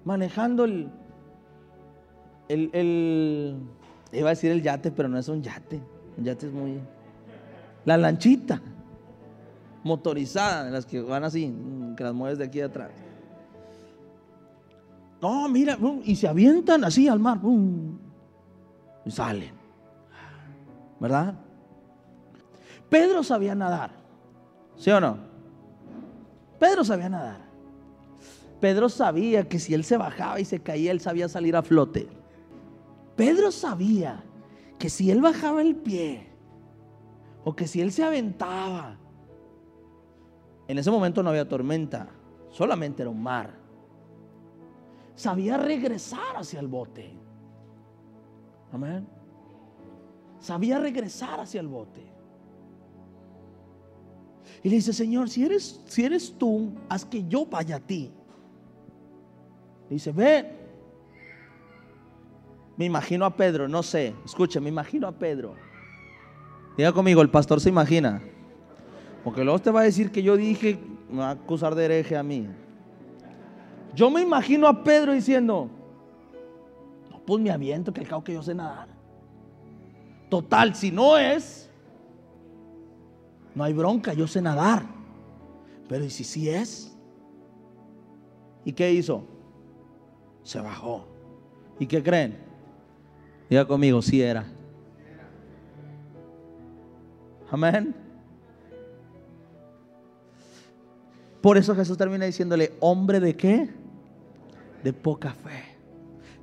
manejando 0.04 0.64
el, 0.64 0.90
el, 2.48 3.56
iba 4.12 4.28
a 4.28 4.30
decir 4.30 4.50
el 4.52 4.62
yate, 4.62 4.90
pero 4.90 5.08
no 5.08 5.18
es 5.18 5.28
un 5.28 5.42
yate. 5.42 5.80
Un 6.16 6.24
yate 6.24 6.46
es 6.46 6.52
muy... 6.52 6.80
La 7.84 7.96
lanchita 7.96 8.60
motorizada, 9.84 10.68
las 10.70 10.84
que 10.84 11.00
van 11.00 11.22
así, 11.24 11.54
que 11.96 12.02
las 12.02 12.12
mueves 12.12 12.38
de 12.38 12.44
aquí 12.44 12.60
atrás. 12.60 12.90
No, 15.22 15.48
mira, 15.48 15.78
y 16.04 16.16
se 16.16 16.28
avientan 16.28 16.84
así 16.84 17.08
al 17.08 17.20
mar, 17.20 17.38
y 19.04 19.10
salen. 19.10 19.54
¿Verdad? 20.98 21.34
Pedro 22.90 23.22
sabía 23.22 23.54
nadar, 23.54 23.90
¿sí 24.76 24.90
o 24.90 25.00
no? 25.00 25.25
Pedro 26.58 26.84
sabía 26.84 27.08
nadar. 27.08 27.40
Pedro 28.60 28.88
sabía 28.88 29.48
que 29.48 29.58
si 29.58 29.74
él 29.74 29.84
se 29.84 29.96
bajaba 29.96 30.40
y 30.40 30.44
se 30.44 30.60
caía, 30.60 30.90
él 30.90 31.00
sabía 31.00 31.28
salir 31.28 31.56
a 31.56 31.62
flote. 31.62 32.08
Pedro 33.14 33.50
sabía 33.50 34.22
que 34.78 34.88
si 34.88 35.10
él 35.10 35.20
bajaba 35.20 35.62
el 35.62 35.76
pie, 35.76 36.26
o 37.44 37.54
que 37.54 37.66
si 37.66 37.80
él 37.80 37.92
se 37.92 38.02
aventaba, 38.02 38.96
en 40.68 40.78
ese 40.78 40.90
momento 40.90 41.22
no 41.22 41.30
había 41.30 41.48
tormenta, 41.48 42.08
solamente 42.50 43.02
era 43.02 43.10
un 43.10 43.22
mar. 43.22 43.54
Sabía 45.14 45.56
regresar 45.56 46.36
hacia 46.36 46.60
el 46.60 46.66
bote. 46.66 47.12
Amén. 48.72 49.06
Sabía 50.38 50.78
regresar 50.78 51.40
hacia 51.40 51.60
el 51.60 51.68
bote. 51.68 52.15
Y 54.62 54.68
le 54.68 54.76
dice, 54.76 54.92
Señor, 54.92 55.28
si 55.28 55.44
eres, 55.44 55.80
si 55.86 56.04
eres 56.04 56.34
tú, 56.36 56.72
haz 56.88 57.04
que 57.04 57.24
yo 57.28 57.46
vaya 57.46 57.76
a 57.76 57.80
ti. 57.80 58.10
Dice, 59.88 60.12
ven. 60.12 60.46
Me 62.76 62.84
imagino 62.84 63.24
a 63.24 63.34
Pedro, 63.34 63.68
no 63.68 63.82
sé, 63.82 64.14
escuche, 64.24 64.60
me 64.60 64.68
imagino 64.68 65.08
a 65.08 65.12
Pedro. 65.12 65.54
Diga 66.76 66.92
conmigo, 66.92 67.22
el 67.22 67.30
pastor 67.30 67.60
se 67.60 67.70
imagina. 67.70 68.22
Porque 69.24 69.42
luego 69.42 69.58
te 69.58 69.70
va 69.70 69.80
a 69.80 69.84
decir 69.84 70.10
que 70.10 70.22
yo 70.22 70.36
dije, 70.36 70.78
me 71.10 71.18
va 71.18 71.28
a 71.28 71.32
acusar 71.32 71.74
de 71.74 71.86
hereje 71.86 72.16
a 72.16 72.22
mí. 72.22 72.46
Yo 73.94 74.10
me 74.10 74.20
imagino 74.20 74.68
a 74.68 74.84
Pedro 74.84 75.14
diciendo, 75.14 75.70
no, 77.10 77.18
pues 77.20 77.42
me 77.42 77.50
aviento, 77.50 77.92
que 77.94 78.00
el 78.00 78.08
cabo 78.08 78.22
que 78.22 78.34
yo 78.34 78.42
sé 78.42 78.54
nadar. 78.54 78.88
Total, 80.28 80.74
si 80.74 80.90
no 80.90 81.16
es, 81.16 81.65
no 83.56 83.64
hay 83.64 83.72
bronca, 83.72 84.12
yo 84.12 84.26
sé 84.26 84.42
nadar. 84.42 84.84
Pero 85.88 86.04
¿y 86.04 86.10
si 86.10 86.24
sí 86.24 86.50
es? 86.50 86.94
¿Y 88.66 88.72
qué 88.72 88.92
hizo? 88.92 89.24
Se 90.42 90.60
bajó. 90.60 91.06
¿Y 91.80 91.86
qué 91.86 92.02
creen? 92.02 92.36
Diga 93.48 93.66
conmigo, 93.66 94.02
sí 94.02 94.20
era. 94.20 94.44
Amén. 97.50 97.94
Por 101.40 101.56
eso 101.56 101.74
Jesús 101.74 101.96
termina 101.96 102.26
diciéndole, 102.26 102.74
hombre 102.80 103.20
de 103.20 103.34
qué? 103.34 103.70
De 104.84 104.92
poca 104.92 105.32
fe. 105.32 105.78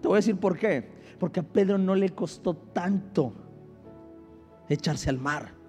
Te 0.01 0.07
voy 0.07 0.15
a 0.15 0.17
decir 0.17 0.37
por 0.37 0.57
qué. 0.57 0.89
Porque 1.19 1.41
a 1.41 1.43
Pedro 1.43 1.77
no 1.77 1.93
le 1.93 2.09
costó 2.09 2.55
tanto 2.55 3.33
echarse 4.67 5.11
al 5.11 5.19
mar. 5.19 5.62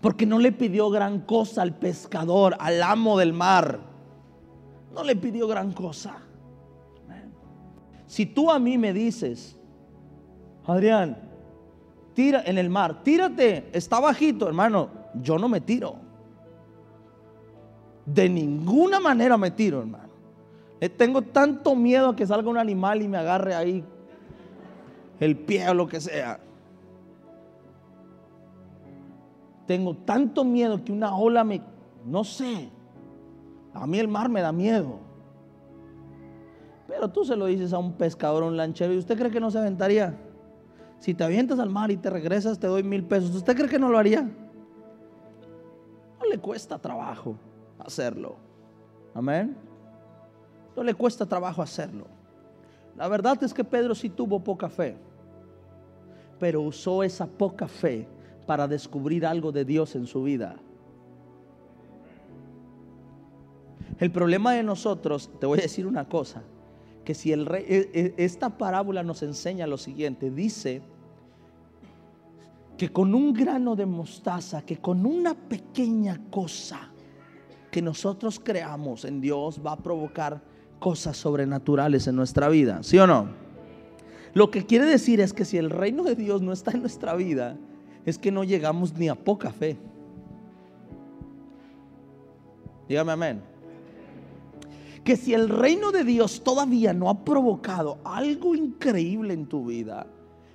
Porque 0.00 0.24
no 0.26 0.38
le 0.38 0.52
pidió 0.52 0.90
gran 0.90 1.20
cosa 1.20 1.62
al 1.62 1.74
pescador, 1.74 2.56
al 2.58 2.82
amo 2.82 3.18
del 3.18 3.32
mar. 3.32 3.80
No 4.94 5.04
le 5.04 5.14
pidió 5.16 5.46
gran 5.46 5.72
cosa. 5.72 6.18
Si 8.06 8.26
tú 8.26 8.50
a 8.50 8.58
mí 8.58 8.76
me 8.76 8.92
dices, 8.92 9.56
Adrián, 10.66 11.16
tira 12.14 12.42
en 12.44 12.58
el 12.58 12.68
mar, 12.68 13.02
tírate, 13.04 13.70
está 13.72 14.00
bajito, 14.00 14.48
hermano, 14.48 14.88
yo 15.14 15.38
no 15.38 15.48
me 15.48 15.60
tiro. 15.60 15.96
De 18.04 18.28
ninguna 18.28 18.98
manera 18.98 19.36
me 19.36 19.52
tiro, 19.52 19.80
hermano. 19.80 20.10
Tengo 20.96 21.22
tanto 21.22 21.76
miedo 21.76 22.08
a 22.08 22.16
que 22.16 22.26
salga 22.26 22.50
un 22.50 22.56
animal 22.58 23.02
y 23.02 23.08
me 23.08 23.18
agarre 23.18 23.54
ahí 23.54 23.84
el 25.20 25.36
pie 25.36 25.68
o 25.68 25.74
lo 25.74 25.86
que 25.86 26.00
sea. 26.00 26.40
Tengo 29.70 29.94
tanto 29.94 30.42
miedo 30.42 30.84
que 30.84 30.90
una 30.90 31.14
ola 31.14 31.44
me... 31.44 31.62
No 32.04 32.24
sé. 32.24 32.68
A 33.72 33.86
mí 33.86 34.00
el 34.00 34.08
mar 34.08 34.28
me 34.28 34.40
da 34.40 34.50
miedo. 34.50 34.98
Pero 36.88 37.08
tú 37.08 37.24
se 37.24 37.36
lo 37.36 37.46
dices 37.46 37.72
a 37.72 37.78
un 37.78 37.92
pescador, 37.92 38.42
a 38.42 38.46
un 38.46 38.56
lanchero, 38.56 38.92
y 38.92 38.98
usted 38.98 39.16
cree 39.16 39.30
que 39.30 39.38
no 39.38 39.48
se 39.48 39.60
aventaría. 39.60 40.18
Si 40.98 41.14
te 41.14 41.22
avientas 41.22 41.60
al 41.60 41.70
mar 41.70 41.92
y 41.92 41.96
te 41.96 42.10
regresas, 42.10 42.58
te 42.58 42.66
doy 42.66 42.82
mil 42.82 43.04
pesos. 43.04 43.32
¿Usted 43.32 43.54
cree 43.54 43.68
que 43.68 43.78
no 43.78 43.88
lo 43.88 43.96
haría? 43.96 44.22
No 46.18 46.24
le 46.28 46.38
cuesta 46.38 46.76
trabajo 46.76 47.36
hacerlo. 47.78 48.34
Amén. 49.14 49.56
No 50.76 50.82
le 50.82 50.94
cuesta 50.94 51.26
trabajo 51.26 51.62
hacerlo. 51.62 52.08
La 52.96 53.06
verdad 53.06 53.40
es 53.44 53.54
que 53.54 53.62
Pedro 53.62 53.94
sí 53.94 54.10
tuvo 54.10 54.40
poca 54.40 54.68
fe, 54.68 54.96
pero 56.40 56.60
usó 56.60 57.04
esa 57.04 57.28
poca 57.28 57.68
fe 57.68 58.08
para 58.50 58.66
descubrir 58.66 59.24
algo 59.24 59.52
de 59.52 59.64
Dios 59.64 59.94
en 59.94 60.08
su 60.08 60.24
vida. 60.24 60.56
El 64.00 64.10
problema 64.10 64.54
de 64.54 64.64
nosotros, 64.64 65.30
te 65.38 65.46
voy 65.46 65.60
a 65.60 65.62
decir 65.62 65.86
una 65.86 66.08
cosa, 66.08 66.42
que 67.04 67.14
si 67.14 67.30
el 67.30 67.46
rey, 67.46 67.64
e, 67.68 67.90
e, 67.94 68.14
esta 68.16 68.58
parábola 68.58 69.04
nos 69.04 69.22
enseña 69.22 69.68
lo 69.68 69.78
siguiente, 69.78 70.32
dice 70.32 70.82
que 72.76 72.88
con 72.88 73.14
un 73.14 73.32
grano 73.32 73.76
de 73.76 73.86
mostaza, 73.86 74.62
que 74.62 74.78
con 74.78 75.06
una 75.06 75.34
pequeña 75.34 76.20
cosa, 76.28 76.90
que 77.70 77.80
nosotros 77.80 78.40
creamos 78.40 79.04
en 79.04 79.20
Dios 79.20 79.60
va 79.64 79.74
a 79.74 79.76
provocar 79.76 80.42
cosas 80.80 81.16
sobrenaturales 81.16 82.08
en 82.08 82.16
nuestra 82.16 82.48
vida, 82.48 82.82
¿sí 82.82 82.98
o 82.98 83.06
no? 83.06 83.28
Lo 84.34 84.50
que 84.50 84.66
quiere 84.66 84.86
decir 84.86 85.20
es 85.20 85.32
que 85.32 85.44
si 85.44 85.56
el 85.56 85.70
reino 85.70 86.02
de 86.02 86.16
Dios 86.16 86.42
no 86.42 86.52
está 86.52 86.72
en 86.72 86.80
nuestra 86.80 87.14
vida, 87.14 87.56
es 88.04 88.18
que 88.18 88.30
no 88.30 88.44
llegamos 88.44 88.94
ni 88.94 89.08
a 89.08 89.14
poca 89.14 89.52
fe. 89.52 89.76
Dígame 92.88 93.12
amén. 93.12 93.42
Que 95.04 95.16
si 95.16 95.32
el 95.32 95.48
reino 95.48 95.92
de 95.92 96.04
Dios 96.04 96.42
todavía 96.42 96.92
no 96.92 97.08
ha 97.08 97.24
provocado 97.24 97.98
algo 98.04 98.54
increíble 98.54 99.34
en 99.34 99.46
tu 99.46 99.66
vida, 99.66 100.06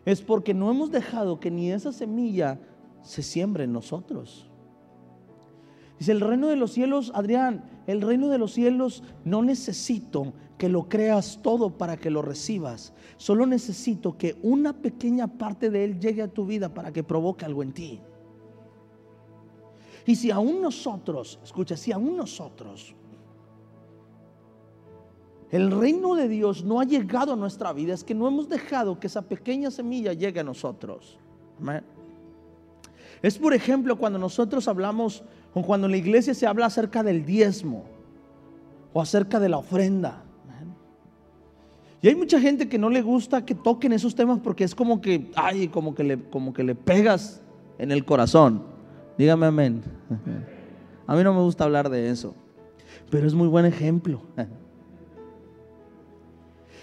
es 0.05 0.21
porque 0.21 0.53
no 0.53 0.69
hemos 0.69 0.91
dejado 0.91 1.39
que 1.39 1.49
ni 1.49 1.71
esa 1.71 1.91
semilla 1.91 2.59
se 3.01 3.23
siembre 3.23 3.63
en 3.63 3.73
nosotros. 3.73 4.49
Dice, 5.99 6.11
el 6.11 6.21
reino 6.21 6.47
de 6.47 6.55
los 6.55 6.71
cielos, 6.71 7.11
Adrián, 7.15 7.63
el 7.87 8.01
reino 8.01 8.27
de 8.27 8.37
los 8.37 8.53
cielos 8.53 9.03
no 9.23 9.41
necesito 9.41 10.33
que 10.57 10.69
lo 10.69 10.89
creas 10.89 11.39
todo 11.41 11.77
para 11.77 11.97
que 11.97 12.09
lo 12.09 12.21
recibas. 12.21 12.93
Solo 13.17 13.45
necesito 13.45 14.17
que 14.17 14.37
una 14.41 14.73
pequeña 14.73 15.27
parte 15.27 15.69
de 15.69 15.85
él 15.85 15.99
llegue 15.99 16.21
a 16.21 16.27
tu 16.27 16.45
vida 16.45 16.73
para 16.73 16.91
que 16.91 17.03
provoque 17.03 17.45
algo 17.45 17.63
en 17.63 17.73
ti. 17.73 18.01
Y 20.05 20.15
si 20.15 20.31
aún 20.31 20.61
nosotros, 20.61 21.39
escucha, 21.43 21.75
si 21.75 21.91
aún 21.91 22.15
nosotros, 22.15 22.93
el 25.51 25.71
reino 25.71 26.15
de 26.15 26.27
Dios 26.27 26.63
no 26.63 26.79
ha 26.79 26.85
llegado 26.85 27.33
a 27.33 27.35
nuestra 27.35 27.71
vida, 27.73 27.93
es 27.93 28.03
que 28.03 28.13
no 28.13 28.27
hemos 28.27 28.49
dejado 28.49 28.99
que 28.99 29.07
esa 29.07 29.21
pequeña 29.21 29.71
semilla 29.71 30.13
llegue 30.13 30.39
a 30.39 30.43
nosotros. 30.43 31.17
Es 33.21 33.37
por 33.37 33.53
ejemplo 33.53 33.97
cuando 33.97 34.19
nosotros 34.19 34.67
hablamos 34.67 35.23
o 35.55 35.61
cuando 35.63 35.87
en 35.87 35.91
la 35.91 35.97
iglesia 35.97 36.33
se 36.33 36.45
habla 36.45 36.65
acerca 36.65 37.01
del 37.01 37.25
diezmo 37.25 37.85
o 38.93 39.01
acerca 39.01 39.39
de 39.39 39.49
la 39.49 39.57
ofrenda. 39.57 40.21
Y 42.01 42.09
hay 42.09 42.15
mucha 42.15 42.39
gente 42.39 42.67
que 42.67 42.77
no 42.77 42.89
le 42.89 43.01
gusta 43.01 43.45
que 43.45 43.55
toquen 43.55 43.93
esos 43.93 44.13
temas 44.13 44.39
porque 44.43 44.65
es 44.65 44.75
como 44.75 45.01
que, 45.01 45.31
ay, 45.35 45.69
como 45.69 45.95
que 45.95 46.03
le, 46.03 46.19
como 46.19 46.53
que 46.53 46.63
le 46.63 46.75
pegas 46.75 47.41
en 47.79 47.91
el 47.91 48.05
corazón. 48.05 48.63
Dígame 49.17 49.45
amén. 49.45 49.81
A 51.07 51.15
mí 51.15 51.23
no 51.23 51.33
me 51.33 51.39
gusta 51.39 51.63
hablar 51.63 51.89
de 51.89 52.09
eso, 52.09 52.35
pero 53.09 53.25
es 53.25 53.33
muy 53.33 53.47
buen 53.47 53.65
ejemplo. 53.65 54.21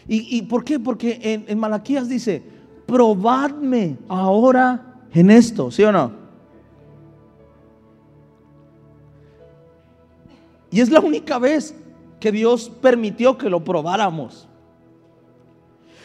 ¿Y, 0.08 0.42
por 0.42 0.64
qué? 0.64 0.80
Porque 0.80 1.20
en, 1.22 1.44
en 1.46 1.58
Malaquías 1.58 2.08
dice, 2.08 2.42
probadme 2.86 3.98
ahora 4.08 4.96
en 5.12 5.30
esto, 5.30 5.70
¿sí 5.70 5.84
o 5.84 5.92
no? 5.92 6.21
Y 10.72 10.80
es 10.80 10.90
la 10.90 11.00
única 11.00 11.38
vez 11.38 11.74
que 12.18 12.32
Dios 12.32 12.70
permitió 12.80 13.36
que 13.36 13.50
lo 13.50 13.62
probáramos. 13.62 14.48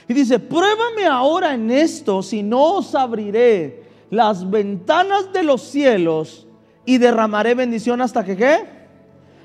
Y 0.08 0.14
dice, 0.14 0.40
pruébame 0.40 1.06
ahora 1.06 1.54
en 1.54 1.72
esto, 1.72 2.22
si 2.22 2.44
no 2.44 2.76
os 2.76 2.94
abriré 2.94 3.84
las 4.10 4.50
ventanas 4.50 5.32
de 5.34 5.44
los 5.44 5.62
cielos 5.62 6.48
y 6.86 6.98
derramaré 6.98 7.56
bendición 7.56 8.02
hasta 8.02 8.24
que 8.24 8.36
qué? 8.36 8.66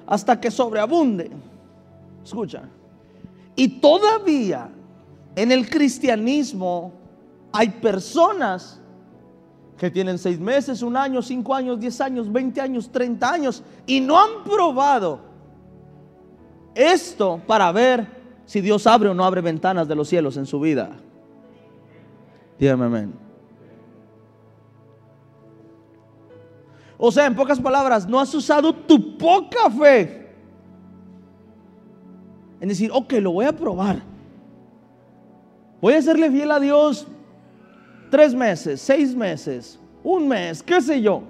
Hasta 0.06 0.40
que 0.40 0.50
sobreabunde. 0.50 1.30
Escucha. 2.24 2.62
Y 3.54 3.80
todavía 3.80 4.70
en 5.36 5.52
el 5.52 5.68
cristianismo 5.70 6.92
hay 7.52 7.68
personas 7.68 8.80
que 9.82 9.90
tienen 9.90 10.16
seis 10.16 10.38
meses, 10.38 10.80
un 10.80 10.96
año, 10.96 11.20
cinco 11.22 11.52
años, 11.52 11.80
diez 11.80 12.00
años, 12.00 12.30
veinte 12.30 12.60
años, 12.60 12.88
treinta 12.88 13.32
años 13.32 13.64
y 13.84 13.98
no 13.98 14.16
han 14.16 14.44
probado 14.44 15.18
esto 16.72 17.40
para 17.48 17.72
ver 17.72 18.06
si 18.46 18.60
Dios 18.60 18.86
abre 18.86 19.08
o 19.08 19.14
no 19.14 19.24
abre 19.24 19.40
ventanas 19.40 19.88
de 19.88 19.96
los 19.96 20.06
cielos 20.06 20.36
en 20.36 20.46
su 20.46 20.60
vida. 20.60 20.92
Dígame 22.60 22.84
amén. 22.84 23.12
O 26.96 27.10
sea, 27.10 27.26
en 27.26 27.34
pocas 27.34 27.58
palabras, 27.58 28.06
no 28.06 28.20
has 28.20 28.32
usado 28.36 28.72
tu 28.72 29.18
poca 29.18 29.68
fe 29.68 30.32
en 32.60 32.68
decir, 32.68 32.88
ok, 32.94 33.14
lo 33.14 33.32
voy 33.32 33.46
a 33.46 33.52
probar. 33.52 34.00
Voy 35.80 35.94
a 35.94 35.98
hacerle 35.98 36.30
fiel 36.30 36.52
a 36.52 36.60
Dios 36.60 37.08
tres 38.12 38.34
meses, 38.34 38.82
seis 38.82 39.14
meses, 39.16 39.78
un 40.04 40.28
mes, 40.28 40.62
qué 40.62 40.82
sé 40.82 41.00
yo. 41.00 41.22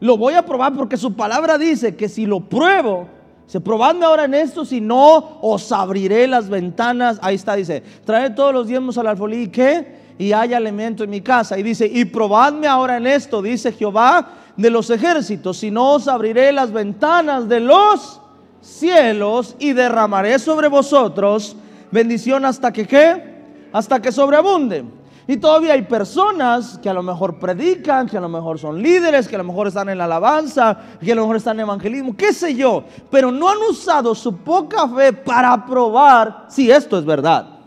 Lo 0.00 0.16
voy 0.16 0.34
a 0.34 0.44
probar 0.44 0.74
porque 0.74 0.96
su 0.96 1.14
palabra 1.14 1.56
dice 1.56 1.94
que 1.94 2.08
si 2.08 2.26
lo 2.26 2.40
pruebo, 2.40 3.06
se 3.46 3.60
probadme 3.60 4.04
ahora 4.04 4.24
en 4.24 4.34
esto, 4.34 4.64
si 4.64 4.80
no, 4.80 5.38
os 5.40 5.70
abriré 5.70 6.26
las 6.26 6.48
ventanas. 6.48 7.20
Ahí 7.22 7.36
está, 7.36 7.54
dice, 7.54 7.80
trae 8.04 8.30
todos 8.30 8.52
los 8.52 8.66
diezmos 8.66 8.98
al 8.98 9.06
alfolí 9.06 9.42
y 9.42 9.48
qué, 9.50 10.00
y 10.18 10.32
hay 10.32 10.52
alimento 10.52 11.04
en 11.04 11.10
mi 11.10 11.20
casa. 11.20 11.56
Y 11.56 11.62
dice, 11.62 11.86
y 11.86 12.04
probadme 12.04 12.66
ahora 12.66 12.96
en 12.96 13.06
esto, 13.06 13.40
dice 13.40 13.70
Jehová 13.70 14.30
de 14.56 14.68
los 14.68 14.90
ejércitos, 14.90 15.58
si 15.58 15.70
no 15.70 15.92
os 15.92 16.08
abriré 16.08 16.50
las 16.50 16.72
ventanas 16.72 17.48
de 17.48 17.60
los 17.60 18.20
cielos 18.60 19.54
y 19.60 19.74
derramaré 19.74 20.40
sobre 20.40 20.66
vosotros 20.66 21.54
bendición 21.92 22.44
hasta 22.44 22.72
que 22.72 22.84
qué 22.84 23.35
hasta 23.72 24.00
que 24.00 24.12
sobreabunde. 24.12 24.84
Y 25.28 25.38
todavía 25.38 25.72
hay 25.72 25.82
personas 25.82 26.78
que 26.78 26.88
a 26.88 26.94
lo 26.94 27.02
mejor 27.02 27.38
predican, 27.38 28.08
que 28.08 28.16
a 28.16 28.20
lo 28.20 28.28
mejor 28.28 28.60
son 28.60 28.80
líderes, 28.80 29.26
que 29.26 29.34
a 29.34 29.38
lo 29.38 29.44
mejor 29.44 29.66
están 29.66 29.88
en 29.88 29.98
la 29.98 30.04
alabanza, 30.04 30.78
que 31.00 31.10
a 31.10 31.14
lo 31.16 31.22
mejor 31.22 31.36
están 31.36 31.56
en 31.56 31.62
evangelismo, 31.62 32.16
qué 32.16 32.32
sé 32.32 32.54
yo, 32.54 32.84
pero 33.10 33.32
no 33.32 33.48
han 33.48 33.58
usado 33.68 34.14
su 34.14 34.36
poca 34.36 34.88
fe 34.88 35.12
para 35.12 35.66
probar 35.66 36.46
si 36.48 36.70
esto 36.70 36.96
es 36.96 37.04
verdad. 37.04 37.58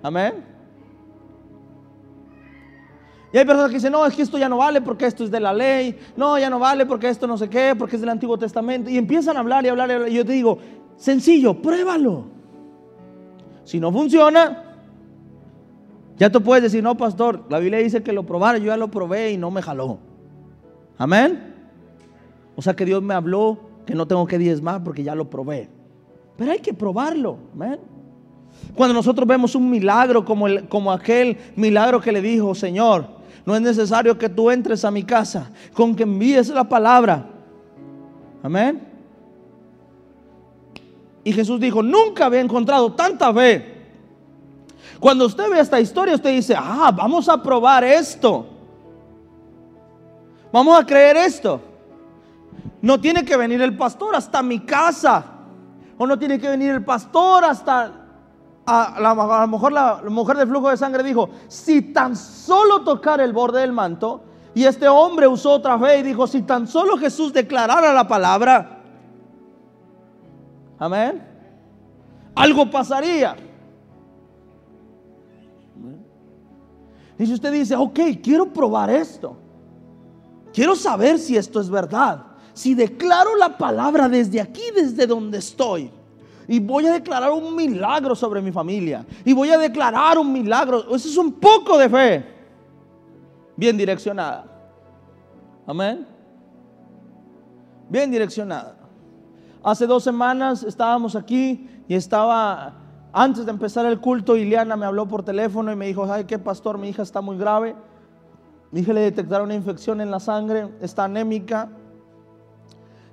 Amén. 0.00 0.44
Y 3.32 3.36
hay 3.36 3.44
personas 3.44 3.70
que 3.70 3.76
dicen, 3.76 3.92
no, 3.92 4.06
es 4.06 4.14
que 4.14 4.22
esto 4.22 4.38
ya 4.38 4.48
no 4.48 4.58
vale 4.58 4.80
porque 4.80 5.06
esto 5.06 5.24
es 5.24 5.30
de 5.32 5.40
la 5.40 5.52
ley, 5.52 5.98
no, 6.16 6.38
ya 6.38 6.48
no 6.48 6.60
vale 6.60 6.86
porque 6.86 7.08
esto 7.08 7.26
no 7.26 7.36
sé 7.36 7.50
qué, 7.50 7.74
porque 7.76 7.96
es 7.96 8.00
del 8.00 8.10
Antiguo 8.10 8.38
Testamento. 8.38 8.88
Y 8.88 8.96
empiezan 8.96 9.36
a 9.36 9.40
hablar 9.40 9.64
y 9.64 9.68
hablar 9.68 9.90
y, 9.90 9.92
hablar, 9.92 10.08
y 10.08 10.14
yo 10.14 10.24
te 10.24 10.32
digo, 10.32 10.58
sencillo, 10.96 11.60
pruébalo. 11.60 12.26
Si 13.64 13.80
no 13.80 13.92
funciona, 13.92 14.67
ya 16.18 16.30
tú 16.30 16.42
puedes 16.42 16.62
decir, 16.62 16.82
no, 16.82 16.96
pastor, 16.96 17.44
la 17.48 17.58
Biblia 17.60 17.78
dice 17.78 18.02
que 18.02 18.12
lo 18.12 18.24
probara, 18.24 18.58
yo 18.58 18.66
ya 18.66 18.76
lo 18.76 18.90
probé 18.90 19.32
y 19.32 19.36
no 19.36 19.50
me 19.50 19.62
jaló. 19.62 19.98
Amén. 20.96 21.54
O 22.56 22.62
sea 22.62 22.74
que 22.74 22.84
Dios 22.84 23.02
me 23.02 23.14
habló 23.14 23.58
que 23.86 23.94
no 23.94 24.06
tengo 24.06 24.26
que 24.26 24.36
diezmar 24.36 24.82
porque 24.82 25.04
ya 25.04 25.14
lo 25.14 25.30
probé. 25.30 25.68
Pero 26.36 26.50
hay 26.50 26.58
que 26.58 26.74
probarlo. 26.74 27.38
Amén. 27.54 27.78
Cuando 28.74 28.94
nosotros 28.94 29.26
vemos 29.28 29.54
un 29.54 29.70
milagro 29.70 30.24
como, 30.24 30.48
el, 30.48 30.68
como 30.68 30.90
aquel 30.90 31.36
milagro 31.54 32.00
que 32.00 32.10
le 32.10 32.20
dijo, 32.20 32.52
Señor, 32.54 33.06
no 33.46 33.54
es 33.54 33.62
necesario 33.62 34.18
que 34.18 34.28
tú 34.28 34.50
entres 34.50 34.84
a 34.84 34.90
mi 34.90 35.04
casa, 35.04 35.50
con 35.72 35.94
que 35.94 36.02
envíes 36.02 36.48
la 36.48 36.68
palabra. 36.68 37.26
Amén. 38.42 38.82
Y 41.22 41.32
Jesús 41.32 41.60
dijo, 41.60 41.82
nunca 41.82 42.26
había 42.26 42.40
encontrado 42.40 42.92
tanta 42.92 43.32
fe 43.32 43.77
cuando 45.00 45.26
usted 45.26 45.48
ve 45.50 45.60
esta 45.60 45.80
historia, 45.80 46.14
usted 46.14 46.30
dice, 46.30 46.54
ah, 46.56 46.92
vamos 46.94 47.28
a 47.28 47.40
probar 47.40 47.84
esto. 47.84 48.46
Vamos 50.52 50.80
a 50.80 50.84
creer 50.84 51.16
esto. 51.16 51.60
No 52.80 53.00
tiene 53.00 53.24
que 53.24 53.36
venir 53.36 53.60
el 53.62 53.76
pastor 53.76 54.16
hasta 54.16 54.42
mi 54.42 54.60
casa. 54.60 55.24
O 55.96 56.06
no 56.06 56.18
tiene 56.18 56.38
que 56.38 56.48
venir 56.48 56.70
el 56.70 56.84
pastor 56.84 57.44
hasta... 57.44 57.92
A, 58.70 58.96
a 58.96 59.00
lo 59.00 59.48
mejor 59.48 59.72
la, 59.72 60.02
mujer 60.08 60.36
del 60.36 60.48
flujo 60.48 60.68
de 60.68 60.76
sangre 60.76 61.02
dijo, 61.02 61.30
si 61.48 61.80
tan 61.80 62.14
solo 62.14 62.82
tocar 62.82 63.18
el 63.18 63.32
borde 63.32 63.62
del 63.62 63.72
manto, 63.72 64.20
y 64.54 64.64
este 64.64 64.86
hombre 64.88 65.26
usó 65.26 65.52
otra 65.52 65.78
fe 65.78 66.00
y 66.00 66.02
dijo, 66.02 66.26
si 66.26 66.42
tan 66.42 66.66
solo 66.66 66.98
Jesús 66.98 67.32
declarara 67.32 67.94
la 67.94 68.06
palabra, 68.06 68.80
amén, 70.78 71.26
algo 72.34 72.70
pasaría. 72.70 73.47
Y 77.18 77.26
si 77.26 77.34
usted 77.34 77.52
dice, 77.52 77.74
ok, 77.74 77.98
quiero 78.22 78.52
probar 78.52 78.90
esto, 78.90 79.36
quiero 80.52 80.76
saber 80.76 81.18
si 81.18 81.36
esto 81.36 81.60
es 81.60 81.68
verdad, 81.68 82.22
si 82.52 82.74
declaro 82.74 83.36
la 83.36 83.58
palabra 83.58 84.08
desde 84.08 84.40
aquí, 84.40 84.62
desde 84.74 85.06
donde 85.06 85.38
estoy, 85.38 85.90
y 86.46 86.60
voy 86.60 86.86
a 86.86 86.92
declarar 86.92 87.30
un 87.32 87.54
milagro 87.54 88.14
sobre 88.14 88.40
mi 88.40 88.52
familia, 88.52 89.04
y 89.24 89.32
voy 89.32 89.50
a 89.50 89.58
declarar 89.58 90.16
un 90.16 90.32
milagro, 90.32 90.94
eso 90.94 91.08
es 91.08 91.16
un 91.16 91.32
poco 91.32 91.76
de 91.76 91.88
fe, 91.88 92.24
bien 93.56 93.76
direccionada. 93.76 94.44
Amén. 95.66 96.06
Bien 97.90 98.10
direccionada. 98.10 98.76
Hace 99.62 99.86
dos 99.86 100.04
semanas 100.04 100.62
estábamos 100.62 101.16
aquí 101.16 101.68
y 101.88 101.94
estaba 101.94 102.74
antes 103.20 103.44
de 103.44 103.50
empezar 103.50 103.84
el 103.84 103.98
culto, 103.98 104.36
Ileana 104.36 104.76
me 104.76 104.86
habló 104.86 105.08
por 105.08 105.24
teléfono 105.24 105.72
y 105.72 105.76
me 105.76 105.88
dijo, 105.88 106.06
¿sabe 106.06 106.24
qué, 106.24 106.38
pastor? 106.38 106.78
Mi 106.78 106.90
hija 106.90 107.02
está 107.02 107.20
muy 107.20 107.36
grave. 107.36 107.74
Mi 108.70 108.80
hija 108.80 108.92
le 108.92 109.00
detectaron 109.00 109.46
una 109.46 109.56
infección 109.56 110.00
en 110.00 110.12
la 110.12 110.20
sangre, 110.20 110.68
está 110.80 111.04
anémica. 111.04 111.68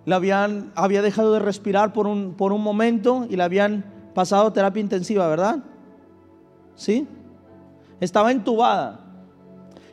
La 0.05 0.17
habían, 0.17 0.71
había 0.75 1.01
dejado 1.01 1.33
de 1.33 1.39
respirar 1.39 1.91
por 1.91 2.05
un, 2.05 2.35
por 2.35 2.53
un 2.53 2.61
momento 2.61 3.25
y 3.27 3.35
la 3.35 3.45
habían 3.45 3.83
pasado 4.13 4.53
terapia 4.53 4.79
intensiva, 4.79 5.27
¿verdad? 5.27 5.63
¿Sí? 6.75 7.07
Estaba 7.99 8.31
entubada. 8.31 8.99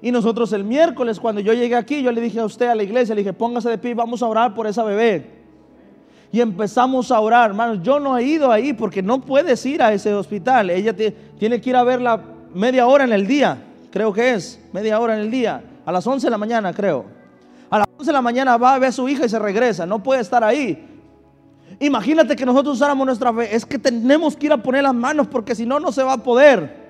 Y 0.03 0.13
nosotros 0.13 0.53
el 0.53 0.65
miércoles, 0.65 1.21
cuando 1.21 1.41
yo 1.41 1.55
llegué 1.55 1.75
aquí, 1.75 2.03
yo 2.03 2.13
le 2.13 2.21
dije 2.21 2.39
a 2.39 2.45
usted, 2.45 2.67
a 2.67 2.75
la 2.75 2.83
iglesia, 2.83 3.15
le 3.15 3.23
dije, 3.23 3.33
póngase 3.33 3.71
de 3.71 3.79
pie, 3.79 3.95
vamos 3.95 4.23
a 4.23 4.27
orar 4.27 4.53
por 4.53 4.67
esa 4.67 4.85
bebé 4.85 5.42
y 6.33 6.41
empezamos 6.41 7.13
a 7.13 7.21
orar. 7.21 7.51
Hermanos, 7.51 7.81
yo 7.83 8.01
no 8.01 8.17
he 8.17 8.25
ido 8.25 8.51
ahí 8.51 8.73
porque 8.73 9.03
no 9.03 9.21
puedes 9.21 9.65
ir 9.67 9.83
a 9.83 9.93
ese 9.93 10.13
hospital. 10.15 10.71
Ella 10.71 10.97
tiene 10.97 11.61
que 11.61 11.71
ir 11.71 11.77
a 11.77 11.85
verla 11.85 12.21
media 12.55 12.87
hora 12.87 13.05
en 13.05 13.13
el 13.13 13.27
día, 13.27 13.63
creo 13.91 14.13
que 14.13 14.33
es, 14.33 14.59
media 14.73 14.99
hora 14.99 15.15
en 15.15 15.21
el 15.21 15.31
día, 15.31 15.63
a 15.85 15.93
las 15.93 16.07
11 16.07 16.27
de 16.27 16.31
la 16.31 16.39
mañana, 16.39 16.73
creo. 16.73 17.05
A 17.71 17.79
las 17.79 17.87
11 17.99 18.07
de 18.07 18.13
la 18.13 18.23
mañana 18.23 18.57
va 18.57 18.75
a 18.75 18.79
ver 18.79 18.89
a 18.89 18.93
su 18.93 19.09
hija 19.09 19.27
y 19.27 19.29
se 19.29 19.39
regresa, 19.39 19.87
no 19.87 20.03
puede 20.03 20.23
estar 20.23 20.43
ahí. 20.43 20.89
Imagínate 21.81 22.35
que 22.35 22.47
nosotros 22.47 22.77
usáramos 22.77 23.07
nuestra 23.07 23.33
fe. 23.33 23.55
Es 23.55 23.65
que 23.65 23.79
tenemos 23.79 24.37
que 24.37 24.47
ir 24.47 24.53
a 24.53 24.59
poner 24.59 24.83
las 24.83 24.95
manos 24.95 25.27
porque 25.27 25.55
si 25.55 25.67
no, 25.67 25.81
no 25.81 25.91
se 25.91 26.03
va 26.03 26.15
a 26.15 26.19
poder. 26.19 26.81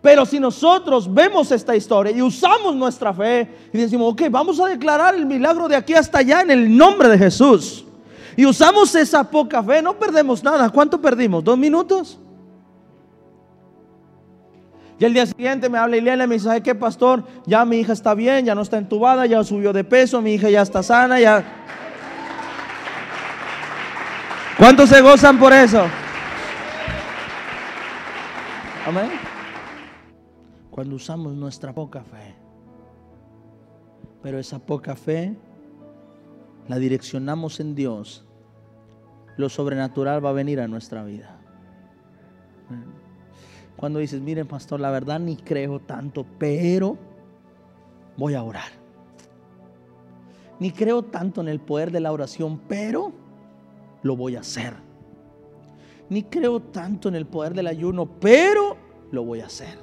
Pero 0.00 0.26
si 0.26 0.40
nosotros 0.40 1.12
vemos 1.12 1.52
esta 1.52 1.76
historia 1.76 2.12
y 2.12 2.22
usamos 2.22 2.74
nuestra 2.74 3.14
fe 3.14 3.48
y 3.72 3.78
decimos, 3.78 4.12
ok, 4.12 4.22
vamos 4.30 4.58
a 4.58 4.66
declarar 4.66 5.14
el 5.14 5.26
milagro 5.26 5.68
de 5.68 5.76
aquí 5.76 5.94
hasta 5.94 6.18
allá 6.18 6.40
en 6.40 6.50
el 6.50 6.76
nombre 6.76 7.08
de 7.08 7.18
Jesús 7.18 7.84
y 8.36 8.46
usamos 8.46 8.94
esa 8.94 9.28
poca 9.28 9.62
fe, 9.62 9.82
no 9.82 9.98
perdemos 9.98 10.42
nada. 10.42 10.70
¿Cuánto 10.70 11.00
perdimos? 11.00 11.44
¿Dos 11.44 11.58
minutos? 11.58 12.18
Y 14.98 15.04
el 15.04 15.14
día 15.14 15.26
siguiente 15.26 15.68
me 15.68 15.78
habla 15.78 15.96
Ileana 15.96 16.24
y 16.24 16.28
me 16.28 16.34
dice, 16.36 16.46
¿sabe 16.46 16.62
qué, 16.62 16.74
pastor? 16.74 17.24
Ya 17.44 17.64
mi 17.64 17.78
hija 17.78 17.92
está 17.92 18.14
bien, 18.14 18.44
ya 18.44 18.54
no 18.54 18.62
está 18.62 18.78
entubada, 18.78 19.26
ya 19.26 19.42
subió 19.42 19.72
de 19.72 19.82
peso, 19.82 20.22
mi 20.22 20.34
hija 20.34 20.48
ya 20.48 20.62
está 20.62 20.82
sana, 20.82 21.18
ya... 21.18 21.44
¿Cuántos 24.56 24.90
se 24.90 25.00
gozan 25.00 25.38
por 25.38 25.52
eso? 25.52 25.84
Amén. 28.86 29.10
Cuando 30.70 30.94
usamos 30.94 31.34
nuestra 31.34 31.72
poca 31.72 32.04
fe. 32.04 32.36
Pero 34.22 34.38
esa 34.38 34.60
poca 34.60 34.94
fe 34.94 35.36
la 36.72 36.78
direccionamos 36.78 37.60
en 37.60 37.74
Dios, 37.74 38.24
lo 39.36 39.50
sobrenatural 39.50 40.24
va 40.24 40.30
a 40.30 40.32
venir 40.32 40.58
a 40.58 40.68
nuestra 40.68 41.04
vida. 41.04 41.38
Cuando 43.76 43.98
dices, 43.98 44.22
miren 44.22 44.46
pastor, 44.46 44.80
la 44.80 44.90
verdad 44.90 45.20
ni 45.20 45.36
creo 45.36 45.80
tanto, 45.80 46.24
pero 46.38 46.96
voy 48.16 48.32
a 48.32 48.42
orar. 48.42 48.70
Ni 50.60 50.70
creo 50.70 51.02
tanto 51.02 51.42
en 51.42 51.48
el 51.48 51.60
poder 51.60 51.90
de 51.92 52.00
la 52.00 52.10
oración, 52.10 52.58
pero 52.66 53.12
lo 54.02 54.16
voy 54.16 54.36
a 54.36 54.40
hacer. 54.40 54.72
Ni 56.08 56.22
creo 56.22 56.60
tanto 56.60 57.10
en 57.10 57.16
el 57.16 57.26
poder 57.26 57.52
del 57.52 57.66
ayuno, 57.66 58.06
pero 58.18 58.78
lo 59.10 59.24
voy 59.24 59.40
a 59.40 59.46
hacer. 59.46 59.76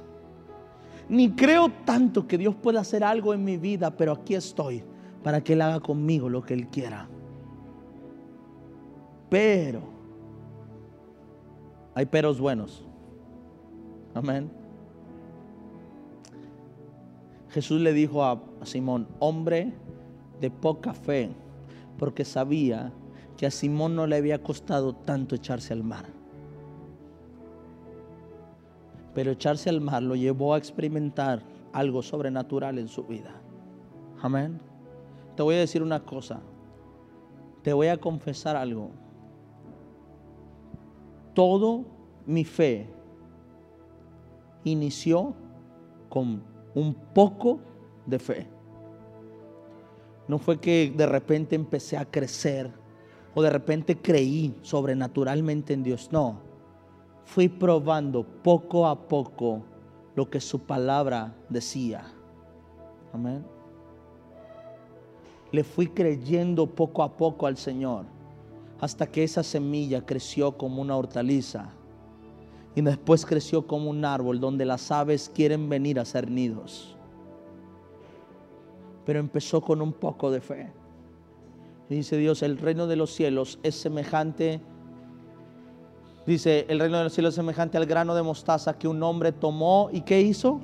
Ni 1.08 1.36
creo 1.36 1.68
tanto 1.84 2.26
que 2.26 2.36
Dios 2.36 2.56
pueda 2.56 2.80
hacer 2.80 3.04
algo 3.04 3.32
en 3.32 3.44
mi 3.44 3.58
vida, 3.58 3.96
pero 3.96 4.10
aquí 4.10 4.34
estoy 4.34 4.82
para 5.22 5.42
que 5.42 5.52
Él 5.54 5.62
haga 5.62 5.80
conmigo 5.80 6.28
lo 6.28 6.42
que 6.42 6.54
Él 6.54 6.68
quiera. 6.68 7.08
Pero 9.28 9.82
hay 11.94 12.06
peros 12.06 12.40
buenos. 12.40 12.84
Amén. 14.14 14.50
Jesús 17.50 17.80
le 17.80 17.92
dijo 17.92 18.24
a 18.24 18.40
Simón, 18.64 19.08
hombre 19.18 19.72
de 20.40 20.50
poca 20.50 20.94
fe, 20.94 21.30
porque 21.98 22.24
sabía 22.24 22.92
que 23.36 23.46
a 23.46 23.50
Simón 23.50 23.96
no 23.96 24.06
le 24.06 24.16
había 24.16 24.42
costado 24.42 24.94
tanto 24.94 25.34
echarse 25.34 25.72
al 25.72 25.82
mar. 25.82 26.06
Pero 29.14 29.32
echarse 29.32 29.68
al 29.68 29.80
mar 29.80 30.02
lo 30.02 30.14
llevó 30.14 30.54
a 30.54 30.58
experimentar 30.58 31.42
algo 31.72 32.02
sobrenatural 32.02 32.78
en 32.78 32.88
su 32.88 33.04
vida. 33.04 33.32
Amén. 34.22 34.69
Te 35.36 35.42
voy 35.42 35.54
a 35.54 35.58
decir 35.58 35.82
una 35.82 36.00
cosa. 36.04 36.40
Te 37.62 37.72
voy 37.72 37.88
a 37.88 37.98
confesar 37.98 38.56
algo. 38.56 38.90
Todo 41.34 41.84
mi 42.26 42.44
fe 42.44 42.88
inició 44.64 45.34
con 46.08 46.42
un 46.74 46.94
poco 46.94 47.60
de 48.06 48.18
fe. 48.18 48.46
No 50.28 50.38
fue 50.38 50.58
que 50.58 50.92
de 50.96 51.06
repente 51.06 51.56
empecé 51.56 51.96
a 51.96 52.04
crecer 52.04 52.70
o 53.34 53.42
de 53.42 53.50
repente 53.50 53.96
creí 53.96 54.54
sobrenaturalmente 54.62 55.72
en 55.72 55.82
Dios. 55.82 56.10
No. 56.12 56.40
Fui 57.24 57.48
probando 57.48 58.24
poco 58.24 58.86
a 58.86 59.08
poco 59.08 59.62
lo 60.16 60.28
que 60.28 60.40
su 60.40 60.60
palabra 60.60 61.34
decía. 61.48 62.04
Amén 63.12 63.59
le 65.52 65.64
fui 65.64 65.88
creyendo 65.88 66.66
poco 66.66 67.02
a 67.02 67.16
poco 67.16 67.46
al 67.46 67.56
Señor, 67.56 68.04
hasta 68.80 69.06
que 69.06 69.24
esa 69.24 69.42
semilla 69.42 70.04
creció 70.06 70.56
como 70.56 70.80
una 70.80 70.96
hortaliza 70.96 71.70
y 72.74 72.82
después 72.82 73.26
creció 73.26 73.66
como 73.66 73.90
un 73.90 74.04
árbol 74.04 74.40
donde 74.40 74.64
las 74.64 74.90
aves 74.90 75.30
quieren 75.34 75.68
venir 75.68 75.98
a 75.98 76.04
ser 76.04 76.30
nidos. 76.30 76.96
Pero 79.04 79.18
empezó 79.18 79.60
con 79.60 79.82
un 79.82 79.92
poco 79.92 80.30
de 80.30 80.40
fe. 80.40 80.72
Dice 81.88 82.16
Dios, 82.16 82.42
el 82.42 82.58
reino 82.58 82.86
de 82.86 82.94
los 82.94 83.12
cielos 83.12 83.58
es 83.64 83.74
semejante, 83.74 84.60
dice, 86.24 86.64
el 86.68 86.78
reino 86.78 86.98
de 86.98 87.04
los 87.04 87.12
cielos 87.12 87.32
es 87.32 87.36
semejante 87.36 87.76
al 87.76 87.86
grano 87.86 88.14
de 88.14 88.22
mostaza 88.22 88.78
que 88.78 88.86
un 88.86 89.02
hombre 89.02 89.32
tomó 89.32 89.88
y 89.92 90.02
¿qué 90.02 90.20
hizo? 90.20 90.60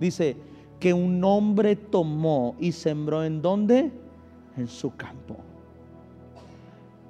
Dice, 0.00 0.36
que 0.78 0.92
un 0.92 1.22
hombre 1.24 1.76
tomó 1.76 2.54
y 2.58 2.72
sembró 2.72 3.24
en 3.24 3.42
dónde? 3.42 3.90
En 4.56 4.68
su 4.68 4.94
campo. 4.94 5.36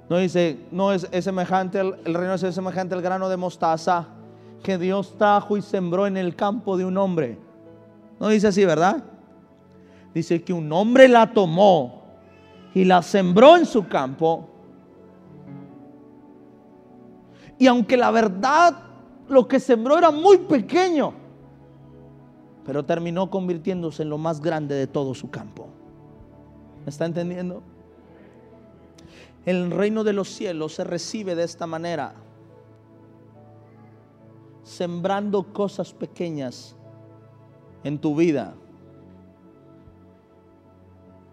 No 0.09 0.17
dice, 0.17 0.59
no 0.71 0.91
es, 0.91 1.07
semejante, 1.21 1.79
el, 1.79 1.95
el 2.05 2.13
reino 2.13 2.33
es 2.33 2.41
semejante 2.55 2.95
al 2.95 3.01
grano 3.01 3.29
de 3.29 3.37
mostaza 3.37 4.07
que 4.63 4.77
Dios 4.77 5.15
trajo 5.17 5.55
y 5.55 5.61
sembró 5.61 6.07
en 6.07 6.17
el 6.17 6.35
campo 6.35 6.77
de 6.77 6.85
un 6.85 6.97
hombre. 6.97 7.37
No 8.19 8.27
dice 8.29 8.47
así, 8.47 8.65
¿verdad? 8.65 9.03
Dice 10.13 10.43
que 10.43 10.51
un 10.51 10.71
hombre 10.71 11.07
la 11.07 11.31
tomó 11.31 12.01
y 12.73 12.83
la 12.85 13.01
sembró 13.01 13.55
en 13.55 13.65
su 13.65 13.87
campo. 13.87 14.49
Y 17.57 17.67
aunque 17.67 17.95
la 17.97 18.09
verdad 18.09 18.75
lo 19.27 19.47
que 19.47 19.59
sembró 19.59 19.97
era 19.97 20.11
muy 20.11 20.37
pequeño, 20.39 21.13
pero 22.69 22.85
terminó 22.85 23.31
convirtiéndose 23.31 24.03
en 24.03 24.11
lo 24.11 24.19
más 24.19 24.41
grande 24.41 24.75
de 24.75 24.85
todo 24.85 25.15
su 25.15 25.31
campo. 25.31 25.69
¿Me 26.85 26.91
está 26.91 27.07
entendiendo? 27.07 27.63
El 29.43 29.71
reino 29.71 30.03
de 30.03 30.13
los 30.13 30.29
cielos 30.29 30.75
se 30.75 30.83
recibe 30.83 31.33
de 31.33 31.45
esta 31.45 31.65
manera, 31.65 32.13
sembrando 34.61 35.51
cosas 35.51 35.93
pequeñas 35.93 36.75
en 37.83 37.97
tu 37.97 38.15
vida. 38.15 38.53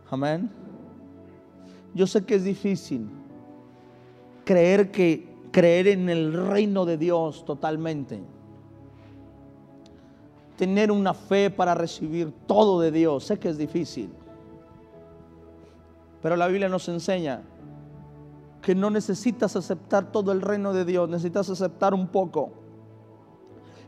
Amén. 0.09 0.51
Yo 1.93 2.07
sé 2.07 2.25
que 2.25 2.37
es 2.37 2.45
difícil 2.45 3.11
creer 4.47 4.91
que 4.91 5.37
creer 5.51 5.89
en 5.89 6.09
el 6.09 6.33
reino 6.33 6.87
de 6.87 6.97
Dios 6.97 7.45
totalmente 7.45 8.23
tener 10.57 10.91
una 10.91 11.15
fe 11.15 11.51
para 11.51 11.75
recibir 11.75 12.33
todo 12.47 12.81
de 12.81 12.91
Dios. 12.91 13.25
Sé 13.25 13.39
que 13.39 13.49
es 13.49 13.59
difícil. 13.59 14.11
Pero 16.23 16.37
la 16.37 16.49
Biblia 16.49 16.69
nos 16.69 16.89
enseña 16.89 17.43
que 18.63 18.75
no 18.75 18.91
necesitas 18.91 19.55
aceptar 19.55 20.11
todo 20.11 20.33
el 20.33 20.41
reino 20.41 20.73
de 20.73 20.85
Dios, 20.85 21.09
necesitas 21.09 21.49
aceptar 21.51 21.95
un 21.95 22.09
poco. 22.09 22.51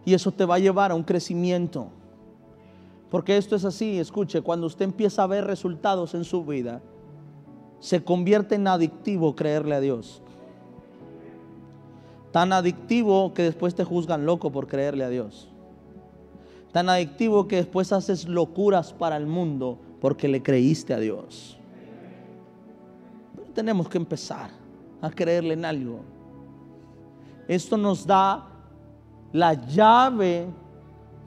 Y 0.05 0.15
eso 0.15 0.31
te 0.31 0.45
va 0.45 0.57
a 0.57 0.59
llevar 0.61 0.93
a 0.93 0.95
un 0.95 1.03
crecimiento. 1.03 1.89
Porque 3.11 3.39
esto 3.39 3.57
es 3.57 3.65
así, 3.65 3.99
escuche, 3.99 4.43
cuando 4.43 4.67
usted 4.67 4.85
empieza 4.85 5.23
a 5.23 5.27
ver 5.27 5.47
resultados 5.47 6.15
en 6.15 6.25
su 6.25 6.45
vida, 6.45 6.83
se 7.81 8.05
convierte 8.05 8.55
en 8.55 8.69
adictivo 8.69 9.35
creerle 9.35 9.75
a 9.75 9.81
Dios. 9.81 10.23
Tan 12.31 12.53
adictivo 12.53 13.33
que 13.33 13.43
después 13.43 13.75
te 13.75 13.85
juzgan 13.85 14.27
loco 14.27 14.53
por 14.53 14.67
creerle 14.67 15.05
a 15.05 15.09
Dios 15.09 15.49
tan 16.79 16.91
adictivo 16.91 17.49
que 17.49 17.57
después 17.57 17.91
haces 17.91 18.29
locuras 18.29 18.93
para 18.93 19.17
el 19.17 19.27
mundo 19.27 19.81
porque 20.01 20.29
le 20.29 20.45
creíste 20.45 20.95
a 20.95 21.01
Dios. 21.01 21.59
Pero 23.35 23.51
tenemos 23.51 23.89
que 23.89 23.99
empezar 23.99 24.51
a 25.01 25.11
creerle 25.11 25.55
en 25.55 25.65
algo. 25.65 26.03
Esto 27.49 27.77
nos 27.77 28.07
da 28.07 28.47
la 29.33 29.55
llave 29.55 30.47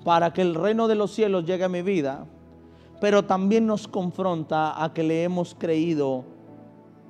para 0.05 0.31
que 0.31 0.41
el 0.41 0.55
reino 0.55 0.87
de 0.87 0.95
los 0.95 1.11
cielos 1.11 1.43
llegue 1.43 1.65
a 1.65 1.69
mi 1.69 1.81
vida, 1.81 2.25
pero 3.01 3.25
también 3.25 3.67
nos 3.67 3.89
confronta 3.89 4.81
a 4.81 4.93
que 4.93 5.03
le 5.03 5.21
hemos 5.25 5.53
creído 5.53 6.23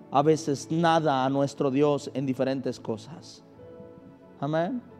a 0.10 0.23
veces 0.23 0.71
nada 0.71 1.23
a 1.23 1.30
nuestro 1.30 1.69
Dios 1.69 2.10
en 2.15 2.25
diferentes 2.25 2.80
cosas. 2.80 3.43
Amén 4.39 4.90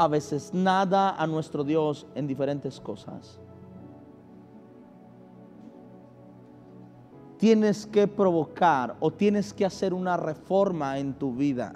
a 0.00 0.08
veces 0.08 0.54
nada 0.54 1.14
a 1.14 1.26
nuestro 1.26 1.62
Dios 1.62 2.06
en 2.14 2.26
diferentes 2.26 2.80
cosas. 2.80 3.38
Tienes 7.36 7.84
que 7.84 8.08
provocar 8.08 8.96
o 8.98 9.10
tienes 9.10 9.52
que 9.52 9.66
hacer 9.66 9.92
una 9.92 10.16
reforma 10.16 10.98
en 10.98 11.12
tu 11.12 11.34
vida. 11.34 11.74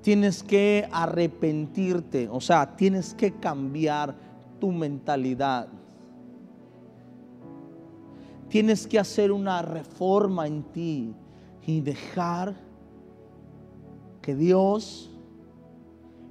Tienes 0.00 0.42
que 0.42 0.88
arrepentirte, 0.90 2.30
o 2.30 2.40
sea, 2.40 2.74
tienes 2.76 3.12
que 3.12 3.32
cambiar 3.34 4.14
tu 4.58 4.72
mentalidad. 4.72 5.68
Tienes 8.48 8.86
que 8.86 8.98
hacer 8.98 9.30
una 9.30 9.60
reforma 9.60 10.46
en 10.46 10.62
ti 10.62 11.14
y 11.66 11.82
dejar 11.82 12.54
que 14.22 14.34
Dios 14.34 15.10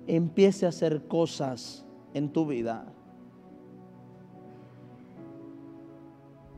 empiece 0.08 0.66
a 0.66 0.70
hacer 0.70 1.08
cosas 1.08 1.86
en 2.14 2.30
tu 2.30 2.46
vida 2.46 2.86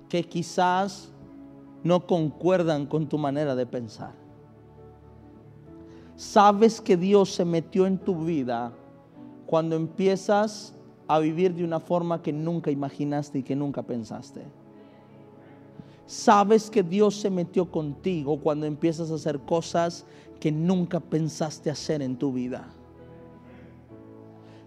que 0.09 0.23
quizás 0.23 1.11
no 1.83 2.05
concuerdan 2.05 2.85
con 2.85 3.07
tu 3.07 3.17
manera 3.17 3.55
de 3.55 3.65
pensar. 3.65 4.13
Sabes 6.15 6.81
que 6.81 6.97
Dios 6.97 7.33
se 7.33 7.45
metió 7.45 7.85
en 7.85 7.97
tu 7.97 8.25
vida 8.25 8.73
cuando 9.45 9.75
empiezas 9.75 10.73
a 11.07 11.19
vivir 11.19 11.53
de 11.53 11.63
una 11.63 11.79
forma 11.79 12.21
que 12.21 12.33
nunca 12.33 12.71
imaginaste 12.71 13.39
y 13.39 13.43
que 13.43 13.55
nunca 13.55 13.83
pensaste. 13.83 14.41
Sabes 16.05 16.69
que 16.69 16.83
Dios 16.83 17.15
se 17.15 17.29
metió 17.29 17.69
contigo 17.69 18.39
cuando 18.39 18.65
empiezas 18.65 19.11
a 19.11 19.15
hacer 19.15 19.39
cosas 19.41 20.05
que 20.39 20.51
nunca 20.51 20.99
pensaste 20.99 21.69
hacer 21.69 22.01
en 22.01 22.17
tu 22.17 22.33
vida. 22.33 22.67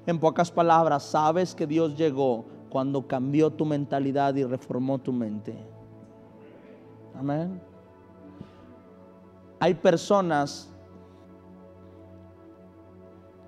En 0.06 0.18
pocas 0.18 0.50
palabras, 0.50 1.04
sabes 1.04 1.54
que 1.54 1.66
Dios 1.66 1.96
llegó 1.96 2.44
cuando 2.70 3.06
cambió 3.06 3.50
tu 3.50 3.64
mentalidad 3.64 4.34
y 4.34 4.44
reformó 4.44 4.98
tu 4.98 5.12
mente. 5.12 5.56
Amén. 7.14 7.60
Hay 9.58 9.74
personas 9.74 10.72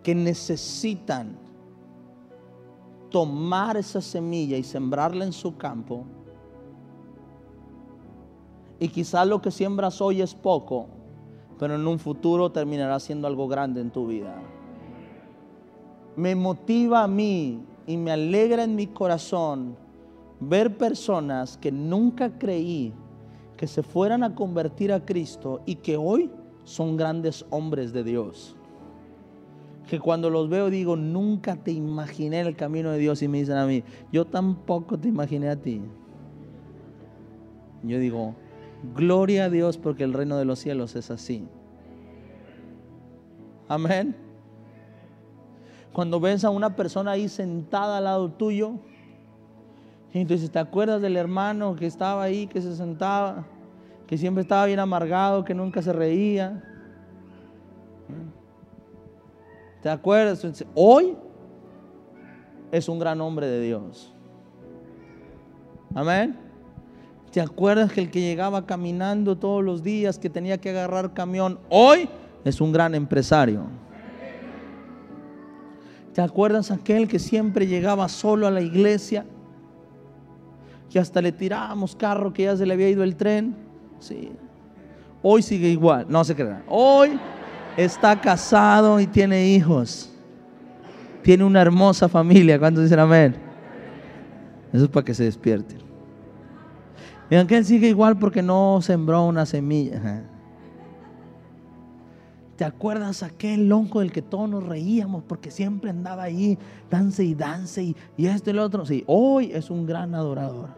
que 0.03 0.15
necesitan 0.15 1.39
tomar 3.11 3.77
esa 3.77 4.01
semilla 4.01 4.57
y 4.57 4.63
sembrarla 4.63 5.25
en 5.25 5.33
su 5.33 5.57
campo. 5.57 6.05
Y 8.79 8.89
quizás 8.89 9.27
lo 9.29 9.41
que 9.41 9.51
siembras 9.51 10.01
hoy 10.01 10.21
es 10.21 10.35
poco, 10.35 10.89
pero 11.59 11.77
en 11.77 11.87
un 11.87 11.99
futuro 11.99 12.51
terminará 12.51 12.99
siendo 12.99 13.29
algo 13.29 13.47
grande 13.47 13.81
en 13.81 13.91
tu 13.91 14.07
vida. 14.09 14.35
Me 16.17 16.35
motiva 16.35 17.03
a 17.03 17.09
mí 17.09 17.63
y 17.87 17.97
me 17.97 18.13
alegra 18.13 18.65
en 18.65 18.77
mi 18.77 18.87
corazón 18.87 19.77
ver 20.41 20.77
personas 20.77 21.57
que 21.57 21.73
nunca 21.73 22.39
creí 22.39 22.93
que 23.57 23.67
se 23.67 23.83
fueran 23.83 24.23
a 24.23 24.35
convertir 24.35 24.93
a 24.93 25.05
Cristo 25.05 25.61
y 25.67 25.77
que 25.77 25.97
hoy 25.97 26.31
son 26.65 26.97
grandes 26.97 27.45
hombres 27.51 27.93
de 27.93 28.05
Dios 28.05 28.57
que 29.93 30.01
cuando 30.01 30.31
los 30.31 30.49
veo 30.49 30.71
digo, 30.71 30.97
nunca 30.97 31.57
te 31.57 31.71
imaginé 31.71 32.41
el 32.41 32.57
camino 32.57 32.93
de 32.93 32.99
Dios 32.99 33.23
y 33.23 33.29
me 33.29 33.41
dicen 33.41 33.57
a 33.57 33.67
mí, 33.67 33.85
yo 34.11 34.25
tampoco 34.25 34.99
te 34.99 35.09
imaginé 35.09 35.51
a 35.51 35.57
ti. 35.57 35.83
Yo 37.83 37.99
digo, 37.99 38.35
gloria 38.95 39.45
a 39.45 39.51
Dios 39.51 39.77
porque 39.77 40.05
el 40.05 40.15
reino 40.15 40.39
de 40.39 40.45
los 40.45 40.61
cielos 40.61 40.97
es 40.97 41.11
así. 41.11 41.47
Amén. 43.69 44.17
Cuando 45.93 46.21
ves 46.21 46.45
a 46.45 46.51
una 46.51 46.75
persona 46.75 47.13
ahí 47.13 47.29
sentada 47.29 47.99
al 47.99 48.05
lado 48.05 48.31
tuyo, 48.31 48.73
entonces 50.13 50.51
te 50.51 50.59
acuerdas 50.59 51.01
del 51.03 51.17
hermano 51.17 51.75
que 51.77 51.87
estaba 51.87 52.23
ahí, 52.23 52.47
que 52.47 52.61
se 52.61 52.75
sentaba, 52.77 53.47
que 54.07 54.19
siempre 54.19 54.43
estaba 54.43 54.67
bien 54.67 54.79
amargado, 54.79 55.45
que 55.45 55.55
nunca 55.55 55.83
se 55.83 55.93
reía. 55.93 56.63
¿Te 59.83 59.89
acuerdas? 59.89 60.65
Hoy 60.75 61.17
es 62.71 62.89
un 62.89 62.99
gran 62.99 63.21
hombre 63.21 63.47
de 63.47 63.61
Dios. 63.61 64.15
Amén. 65.95 66.39
¿Te 67.31 67.41
acuerdas 67.41 67.93
que 67.93 68.03
el 68.03 68.11
que 68.11 68.21
llegaba 68.21 68.67
caminando 68.67 69.37
todos 69.37 69.65
los 69.65 69.83
días, 69.83 70.19
que 70.19 70.29
tenía 70.31 70.59
que 70.59 70.71
agarrar 70.71 71.15
camión, 71.15 71.59
hoy 71.71 72.09
es 72.45 72.61
un 72.61 72.73
gran 72.73 72.95
empresario? 72.95 73.82
¿Te 76.15 76.21
acuerdas 76.21 76.71
aquel 76.71 77.09
que 77.09 77.19
siempre 77.19 77.67
llegaba 77.67 78.09
solo 78.09 78.47
a 78.47 78.51
la 78.51 78.61
iglesia? 78.61 79.25
Que 80.91 80.99
hasta 80.99 81.23
le 81.23 81.33
tirábamos 81.33 81.97
carro 81.97 82.33
que 82.33 82.45
ya 82.45 82.57
se 82.57 82.67
le 82.67 82.75
había 82.75 82.91
ido 82.91 83.03
el 83.03 83.17
tren. 83.17 83.57
Sí. 83.99 84.33
Hoy 85.23 85.43
sigue 85.43 85.69
igual. 85.69 86.07
No 86.09 86.23
se 86.25 86.35
crean. 86.35 86.63
Hoy 86.69 87.19
está 87.77 88.21
casado 88.21 89.01
y 89.01 89.07
tiene 89.07 89.47
hijos. 89.49 90.13
Tiene 91.23 91.45
una 91.45 91.63
hermosa 91.63 92.09
familia. 92.09 92.59
¿Cuántos 92.59 92.85
dicen 92.85 92.99
amén? 92.99 93.37
Eso 94.73 94.85
es 94.85 94.91
para 94.91 95.05
que 95.05 95.15
se 95.15 95.25
despierten. 95.25 95.79
Vean 97.31 97.47
que 97.47 97.57
él 97.57 97.65
sigue 97.65 97.89
igual 97.89 98.19
porque 98.19 98.43
no 98.43 98.81
sembró 98.83 99.25
una 99.25 99.47
semilla. 99.47 100.25
¿Te 102.57 102.65
acuerdas 102.65 103.23
aquel 103.23 103.69
lonco 103.69 104.01
del 104.01 104.13
que 104.13 104.23
todos 104.23 104.49
nos 104.49 104.65
reíamos 104.65 105.25
porque 105.25 105.51
siempre 105.51 105.91
andaba 105.91 106.25
ahí, 106.25 106.59
dance 106.91 107.25
y 107.25 107.35
dance 107.35 107.83
y, 107.83 107.97
y 108.17 108.27
este 108.27 108.51
y 108.51 108.53
el 108.53 108.59
otro? 108.59 108.85
Sí, 108.85 109.05
hoy 109.07 109.51
es 109.53 109.71
un 109.71 109.87
gran 109.87 110.15
adorador. 110.15 110.69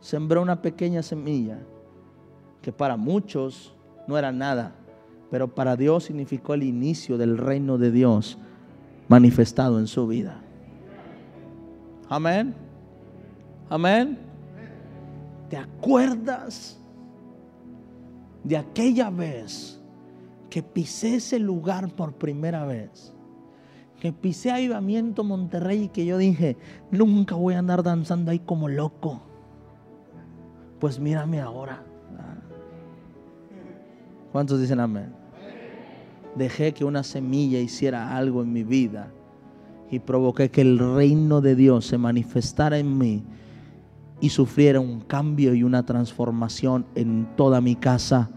Sembró 0.00 0.42
una 0.42 0.62
pequeña 0.62 1.02
semilla 1.02 1.58
que 2.62 2.72
para 2.72 2.96
muchos 2.96 3.74
no 4.06 4.16
era 4.16 4.32
nada 4.32 4.74
pero 5.30 5.54
para 5.54 5.76
Dios 5.76 6.04
significó 6.04 6.54
el 6.54 6.62
inicio 6.62 7.18
del 7.18 7.38
reino 7.38 7.78
de 7.78 7.90
Dios 7.90 8.38
manifestado 9.08 9.78
en 9.78 9.86
su 9.86 10.06
vida. 10.06 10.40
Amén. 12.08 12.54
Amén. 13.68 14.18
¿Te 15.50 15.56
acuerdas 15.56 16.78
de 18.46 18.56
aquella 18.56 19.10
vez 19.10 19.80
que 20.48 20.62
pisé 20.62 21.16
ese 21.16 21.38
lugar 21.40 21.88
por 21.88 22.14
primera 22.14 22.64
vez? 22.64 23.12
Que 24.00 24.12
pisé 24.12 24.52
Avivamiento 24.52 25.24
Monterrey 25.24 25.84
y 25.84 25.88
que 25.88 26.06
yo 26.06 26.16
dije, 26.16 26.56
nunca 26.92 27.34
voy 27.34 27.54
a 27.54 27.58
andar 27.58 27.82
danzando 27.82 28.30
ahí 28.30 28.38
como 28.38 28.68
loco. 28.68 29.20
Pues 30.78 31.00
mírame 31.00 31.40
ahora. 31.40 31.82
¿Cuántos 34.30 34.60
dicen 34.60 34.78
amén? 34.78 35.12
Dejé 36.36 36.72
que 36.72 36.84
una 36.84 37.02
semilla 37.02 37.58
hiciera 37.58 38.16
algo 38.16 38.42
en 38.42 38.52
mi 38.52 38.62
vida 38.62 39.10
y 39.90 39.98
provoqué 39.98 40.50
que 40.50 40.60
el 40.60 40.78
reino 40.78 41.40
de 41.40 41.56
Dios 41.56 41.86
se 41.86 41.98
manifestara 41.98 42.78
en 42.78 42.96
mí 42.96 43.24
y 44.20 44.30
sufriera 44.30 44.80
un 44.80 45.00
cambio 45.00 45.54
y 45.54 45.62
una 45.62 45.84
transformación 45.84 46.86
en 46.94 47.28
toda 47.36 47.60
mi 47.60 47.76
casa, 47.76 48.30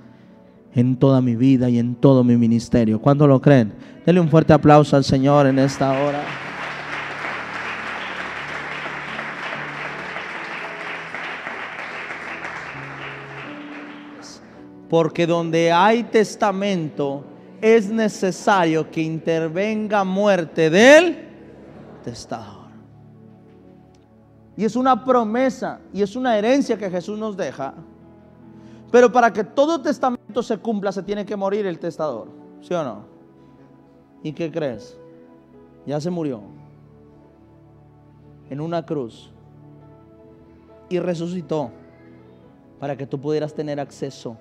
en 0.74 0.98
toda 0.98 1.22
mi 1.22 1.36
vida 1.36 1.70
y 1.70 1.80
en 1.80 1.96
todo 1.96 2.24
mi 2.24 2.38
ministerio. 2.38 3.02
¿Cuándo 3.02 3.28
lo 3.28 3.42
creen? 3.42 3.74
Denle 4.06 4.22
un 4.22 4.30
fuerte 4.30 4.54
aplauso 4.54 4.96
al 4.96 5.04
Señor 5.04 5.48
en 5.48 5.60
esta 5.60 5.92
hora. 5.92 6.22
Porque 14.90 15.28
donde 15.28 15.72
hay 15.72 16.04
testamento 16.04 17.24
es 17.62 17.90
necesario 17.90 18.90
que 18.90 19.02
intervenga 19.02 20.04
muerte 20.04 20.70
del 20.70 21.28
testador. 22.04 22.59
Y 24.60 24.66
es 24.66 24.76
una 24.76 25.06
promesa 25.06 25.80
y 25.94 26.02
es 26.02 26.18
una 26.18 26.38
herencia 26.38 26.78
que 26.78 26.90
Jesús 26.90 27.18
nos 27.18 27.38
deja. 27.38 27.74
Pero 28.92 29.10
para 29.10 29.32
que 29.32 29.46
todo 29.46 29.82
testamento 29.82 30.44
se 30.44 30.58
cumpla 30.58 30.92
se 30.92 31.02
tiene 31.02 31.26
que 31.26 31.38
morir 31.38 31.66
el 31.66 31.80
testador. 31.80 32.28
¿Sí 32.60 32.74
o 32.74 32.84
no? 32.84 33.06
¿Y 34.22 34.34
qué 34.34 34.52
crees? 34.52 34.98
Ya 35.86 36.02
se 36.02 36.10
murió 36.10 36.42
en 38.50 38.60
una 38.60 38.86
cruz 38.86 39.32
y 40.90 41.00
resucitó 41.00 41.72
para 42.82 42.98
que 42.98 43.08
tú 43.08 43.18
pudieras 43.18 43.54
tener 43.54 43.80
acceso 43.80 44.36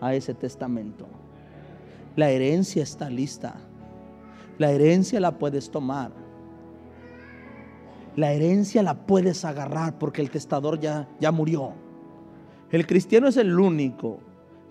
a 0.00 0.12
ese 0.14 0.34
testamento. 0.34 1.06
La 2.16 2.28
herencia 2.30 2.82
está 2.82 3.08
lista. 3.08 3.54
La 4.58 4.72
herencia 4.72 5.20
la 5.20 5.30
puedes 5.30 5.70
tomar. 5.70 6.10
La 8.20 8.34
herencia 8.34 8.82
la 8.82 8.92
puedes 9.06 9.46
agarrar 9.46 9.98
porque 9.98 10.20
el 10.20 10.28
testador 10.28 10.78
ya, 10.78 11.08
ya 11.20 11.32
murió. 11.32 11.72
El 12.70 12.86
cristiano 12.86 13.28
es 13.28 13.38
el 13.38 13.58
único 13.58 14.18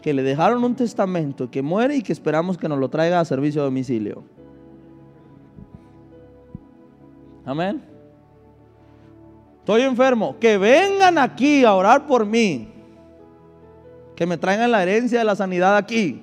que 0.04 0.14
le 0.14 0.22
dejaron 0.22 0.64
un 0.64 0.76
testamento 0.76 1.50
que 1.50 1.64
muere 1.64 1.96
y 1.96 2.04
que 2.04 2.14
esperamos 2.14 2.60
que 2.60 2.70
nos 2.70 2.78
lo 2.78 2.90
traiga 2.90 3.20
a 3.20 3.26
servicio 3.26 3.62
de 3.62 3.66
domicilio. 3.66 4.24
Amén. 7.44 7.82
Estoy 9.58 9.82
enfermo. 9.82 10.36
Que 10.40 10.60
vengan 10.60 11.18
aquí 11.18 11.66
a 11.66 11.74
orar 11.74 12.06
por 12.06 12.28
mí 12.28 12.72
que 14.16 14.28
me 14.28 14.38
traigan 14.38 14.70
la 14.70 14.84
herencia 14.84 15.18
de 15.18 15.26
la 15.26 15.36
sanidad 15.36 15.76
aquí. 15.76 16.22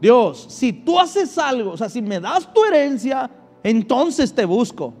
Dios, 0.00 0.46
si 0.48 0.72
tú 0.72 0.98
haces 0.98 1.38
algo, 1.38 1.70
o 1.70 1.76
sea, 1.76 1.88
si 1.88 2.02
me 2.02 2.18
das 2.18 2.52
tu 2.52 2.64
herencia, 2.64 3.30
entonces 3.62 4.34
te 4.34 4.44
busco. 4.44 4.92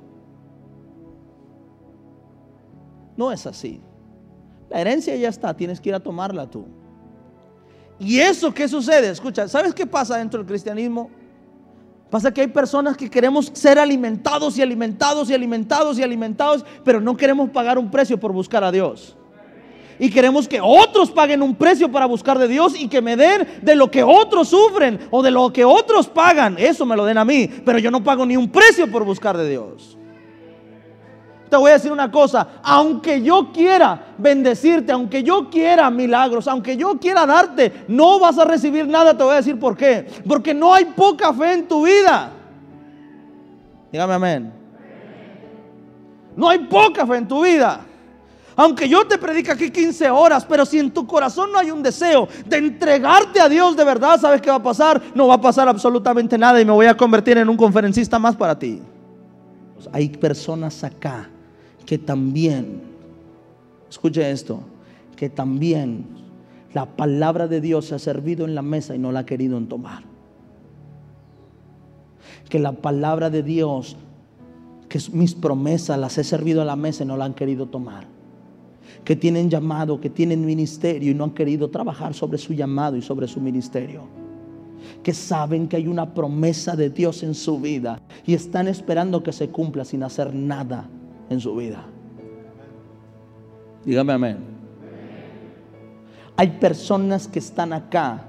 No 3.20 3.30
es 3.30 3.46
así. 3.46 3.82
La 4.70 4.80
herencia 4.80 5.14
ya 5.14 5.28
está, 5.28 5.52
tienes 5.52 5.78
que 5.78 5.90
ir 5.90 5.94
a 5.94 6.00
tomarla 6.00 6.48
tú. 6.48 6.64
¿Y 7.98 8.18
eso 8.18 8.54
qué 8.54 8.66
sucede? 8.66 9.10
Escucha, 9.10 9.46
¿sabes 9.46 9.74
qué 9.74 9.84
pasa 9.84 10.16
dentro 10.16 10.38
del 10.38 10.46
cristianismo? 10.46 11.10
Pasa 12.08 12.32
que 12.32 12.40
hay 12.40 12.46
personas 12.46 12.96
que 12.96 13.10
queremos 13.10 13.50
ser 13.52 13.78
alimentados 13.78 14.56
y 14.56 14.62
alimentados 14.62 15.28
y 15.28 15.34
alimentados 15.34 15.98
y 15.98 16.02
alimentados, 16.02 16.64
pero 16.82 16.98
no 16.98 17.14
queremos 17.14 17.50
pagar 17.50 17.78
un 17.78 17.90
precio 17.90 18.18
por 18.18 18.32
buscar 18.32 18.64
a 18.64 18.72
Dios 18.72 19.18
y 19.98 20.08
queremos 20.08 20.48
que 20.48 20.62
otros 20.62 21.10
paguen 21.10 21.42
un 21.42 21.54
precio 21.54 21.92
para 21.92 22.06
buscar 22.06 22.38
de 22.38 22.48
Dios 22.48 22.72
y 22.74 22.88
que 22.88 23.02
me 23.02 23.18
den 23.18 23.46
de 23.60 23.76
lo 23.76 23.90
que 23.90 24.02
otros 24.02 24.48
sufren 24.48 24.98
o 25.10 25.22
de 25.22 25.30
lo 25.30 25.52
que 25.52 25.62
otros 25.62 26.08
pagan. 26.08 26.56
Eso 26.58 26.86
me 26.86 26.96
lo 26.96 27.04
den 27.04 27.18
a 27.18 27.24
mí, 27.26 27.46
pero 27.66 27.78
yo 27.78 27.90
no 27.90 28.02
pago 28.02 28.24
ni 28.24 28.34
un 28.34 28.48
precio 28.48 28.90
por 28.90 29.04
buscar 29.04 29.36
de 29.36 29.46
Dios. 29.46 29.98
Te 31.50 31.56
voy 31.56 31.70
a 31.70 31.74
decir 31.74 31.90
una 31.90 32.10
cosa, 32.10 32.46
aunque 32.62 33.20
yo 33.20 33.50
quiera 33.52 34.14
bendecirte, 34.16 34.92
aunque 34.92 35.24
yo 35.24 35.50
quiera 35.50 35.90
milagros, 35.90 36.46
aunque 36.46 36.76
yo 36.76 36.96
quiera 36.98 37.26
darte, 37.26 37.84
no 37.88 38.20
vas 38.20 38.38
a 38.38 38.44
recibir 38.44 38.86
nada, 38.86 39.16
te 39.16 39.24
voy 39.24 39.32
a 39.32 39.38
decir 39.38 39.58
por 39.58 39.76
qué. 39.76 40.06
Porque 40.28 40.54
no 40.54 40.72
hay 40.72 40.84
poca 40.84 41.34
fe 41.34 41.54
en 41.54 41.66
tu 41.66 41.84
vida. 41.84 42.30
Dígame 43.90 44.14
amén. 44.14 44.52
No 46.36 46.48
hay 46.48 46.60
poca 46.60 47.04
fe 47.04 47.16
en 47.16 47.26
tu 47.26 47.42
vida. 47.42 47.80
Aunque 48.54 48.88
yo 48.88 49.04
te 49.08 49.18
predique 49.18 49.50
aquí 49.50 49.70
15 49.70 50.08
horas, 50.08 50.44
pero 50.44 50.64
si 50.64 50.78
en 50.78 50.92
tu 50.92 51.04
corazón 51.04 51.50
no 51.50 51.58
hay 51.58 51.72
un 51.72 51.82
deseo 51.82 52.28
de 52.46 52.58
entregarte 52.58 53.40
a 53.40 53.48
Dios 53.48 53.76
de 53.76 53.84
verdad, 53.84 54.20
¿sabes 54.20 54.40
qué 54.40 54.50
va 54.50 54.56
a 54.56 54.62
pasar? 54.62 55.02
No 55.16 55.26
va 55.26 55.34
a 55.34 55.40
pasar 55.40 55.66
absolutamente 55.66 56.38
nada 56.38 56.60
y 56.60 56.64
me 56.64 56.72
voy 56.72 56.86
a 56.86 56.96
convertir 56.96 57.38
en 57.38 57.48
un 57.48 57.56
conferencista 57.56 58.20
más 58.20 58.36
para 58.36 58.56
ti. 58.56 58.80
Hay 59.92 60.10
personas 60.10 60.84
acá 60.84 61.28
que 61.90 61.98
también, 61.98 62.82
escuche 63.90 64.30
esto, 64.30 64.60
que 65.16 65.28
también 65.28 66.04
la 66.72 66.86
palabra 66.86 67.48
de 67.48 67.60
Dios 67.60 67.86
se 67.86 67.96
ha 67.96 67.98
servido 67.98 68.44
en 68.44 68.54
la 68.54 68.62
mesa 68.62 68.94
y 68.94 69.00
no 69.00 69.10
la 69.10 69.18
ha 69.18 69.26
querido 69.26 69.60
tomar. 69.62 70.04
Que 72.48 72.60
la 72.60 72.70
palabra 72.70 73.28
de 73.28 73.42
Dios, 73.42 73.96
que 74.88 75.00
mis 75.12 75.34
promesas 75.34 75.98
las 75.98 76.16
he 76.16 76.22
servido 76.22 76.62
a 76.62 76.64
la 76.64 76.76
mesa 76.76 77.02
y 77.02 77.08
no 77.08 77.16
la 77.16 77.24
han 77.24 77.34
querido 77.34 77.66
tomar. 77.66 78.06
Que 79.04 79.16
tienen 79.16 79.50
llamado, 79.50 80.00
que 80.00 80.10
tienen 80.10 80.46
ministerio 80.46 81.10
y 81.10 81.14
no 81.14 81.24
han 81.24 81.32
querido 81.32 81.70
trabajar 81.70 82.14
sobre 82.14 82.38
su 82.38 82.54
llamado 82.54 82.98
y 82.98 83.02
sobre 83.02 83.26
su 83.26 83.40
ministerio 83.40 84.04
que 85.02 85.12
saben 85.12 85.66
que 85.66 85.76
hay 85.76 85.88
una 85.88 86.14
promesa 86.14 86.76
de 86.76 86.88
Dios 86.88 87.22
en 87.24 87.34
su 87.34 87.58
vida 87.58 88.00
y 88.24 88.34
están 88.34 88.68
esperando 88.68 89.24
que 89.24 89.32
se 89.32 89.48
cumpla 89.48 89.84
sin 89.84 90.04
hacer 90.04 90.32
nada 90.32 90.88
en 91.30 91.40
su 91.40 91.56
vida. 91.56 91.86
Dígame 93.84 94.12
amén. 94.12 94.38
Hay 96.36 96.48
personas 96.48 97.26
que 97.26 97.38
están 97.38 97.72
acá, 97.72 98.24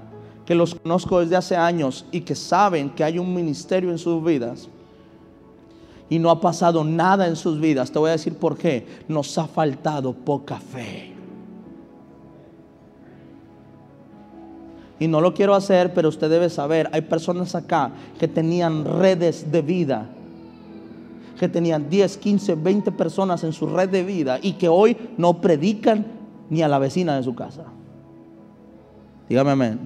que 0.46 0.54
los 0.54 0.74
conozco 0.74 1.20
desde 1.20 1.36
hace 1.36 1.56
años 1.56 2.06
y 2.10 2.22
que 2.22 2.34
saben 2.34 2.88
que 2.90 3.04
hay 3.04 3.18
un 3.18 3.34
ministerio 3.34 3.90
en 3.90 3.98
sus 3.98 4.24
vidas 4.24 4.68
y 6.08 6.18
no 6.18 6.30
ha 6.30 6.40
pasado 6.40 6.84
nada 6.84 7.26
en 7.26 7.36
sus 7.36 7.60
vidas. 7.60 7.90
Te 7.90 7.98
voy 7.98 8.10
a 8.10 8.12
decir 8.12 8.34
por 8.34 8.56
qué. 8.56 8.86
Nos 9.08 9.36
ha 9.38 9.46
faltado 9.46 10.12
poca 10.12 10.58
fe. 10.58 11.12
Y 14.98 15.08
no 15.08 15.20
lo 15.20 15.34
quiero 15.34 15.54
hacer, 15.54 15.92
pero 15.94 16.08
usted 16.08 16.30
debe 16.30 16.48
saber, 16.48 16.88
hay 16.92 17.00
personas 17.00 17.54
acá 17.54 17.90
que 18.20 18.28
tenían 18.28 18.84
redes 18.84 19.50
de 19.50 19.62
vida 19.62 20.08
que 21.42 21.48
tenían 21.48 21.90
10, 21.90 22.18
15, 22.18 22.54
20 22.54 22.92
personas 22.92 23.42
en 23.42 23.52
su 23.52 23.66
red 23.66 23.88
de 23.88 24.04
vida 24.04 24.38
y 24.40 24.52
que 24.52 24.68
hoy 24.68 24.96
no 25.16 25.40
predican 25.40 26.06
ni 26.48 26.62
a 26.62 26.68
la 26.68 26.78
vecina 26.78 27.16
de 27.16 27.24
su 27.24 27.34
casa. 27.34 27.64
Dígame 29.28 29.50
amén. 29.50 29.80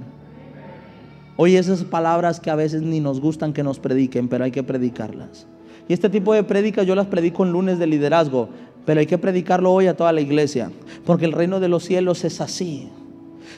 Hoy 1.38 1.56
esas 1.56 1.82
palabras 1.82 2.40
que 2.40 2.50
a 2.50 2.56
veces 2.56 2.82
ni 2.82 3.00
nos 3.00 3.22
gustan 3.22 3.54
que 3.54 3.62
nos 3.62 3.78
prediquen, 3.78 4.28
pero 4.28 4.44
hay 4.44 4.50
que 4.50 4.62
predicarlas. 4.62 5.46
Y 5.88 5.94
este 5.94 6.10
tipo 6.10 6.34
de 6.34 6.42
prédicas 6.42 6.86
yo 6.86 6.94
las 6.94 7.06
predico 7.06 7.42
en 7.42 7.52
lunes 7.52 7.78
de 7.78 7.86
liderazgo, 7.86 8.50
pero 8.84 9.00
hay 9.00 9.06
que 9.06 9.16
predicarlo 9.16 9.72
hoy 9.72 9.86
a 9.86 9.96
toda 9.96 10.12
la 10.12 10.20
iglesia, 10.20 10.70
porque 11.06 11.24
el 11.24 11.32
reino 11.32 11.58
de 11.58 11.68
los 11.68 11.84
cielos 11.84 12.22
es 12.26 12.42
así. 12.42 12.90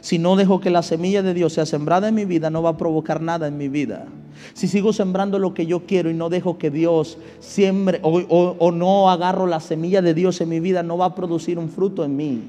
Si 0.01 0.19
no 0.19 0.37
dejo 0.37 0.61
que 0.61 0.71
la 0.71 0.83
semilla 0.83 1.23
de 1.23 1.35
Dios 1.35 1.53
sea 1.53 1.67
sembrada 1.67 2.09
en 2.09 2.15
mi 2.15 2.25
vida, 2.25 2.51
no 2.51 2.63
va 2.63 2.71
a 2.71 2.77
provocar 2.77 3.21
nada 3.21 3.47
en 3.49 3.57
mi 3.57 3.69
vida. 3.69 4.07
Si 4.55 4.69
sigo 4.69 4.93
sembrando 4.93 5.39
lo 5.39 5.55
que 5.55 5.67
yo 5.67 5.87
quiero 5.87 6.11
y 6.11 6.15
no 6.15 6.29
dejo 6.29 6.59
que 6.59 6.71
Dios 6.71 7.19
siembre 7.41 8.01
o, 8.03 8.71
no 8.73 9.11
agarro 9.11 9.47
la 9.47 9.61
semilla 9.61 10.03
de 10.03 10.15
Dios 10.15 10.41
en 10.41 10.49
mi 10.49 10.61
vida, 10.61 10.83
no 10.83 10.97
va 10.99 11.07
a 11.07 11.15
producir 11.15 11.59
un 11.59 11.69
fruto 11.69 12.05
en 12.05 12.17
mí. 12.17 12.43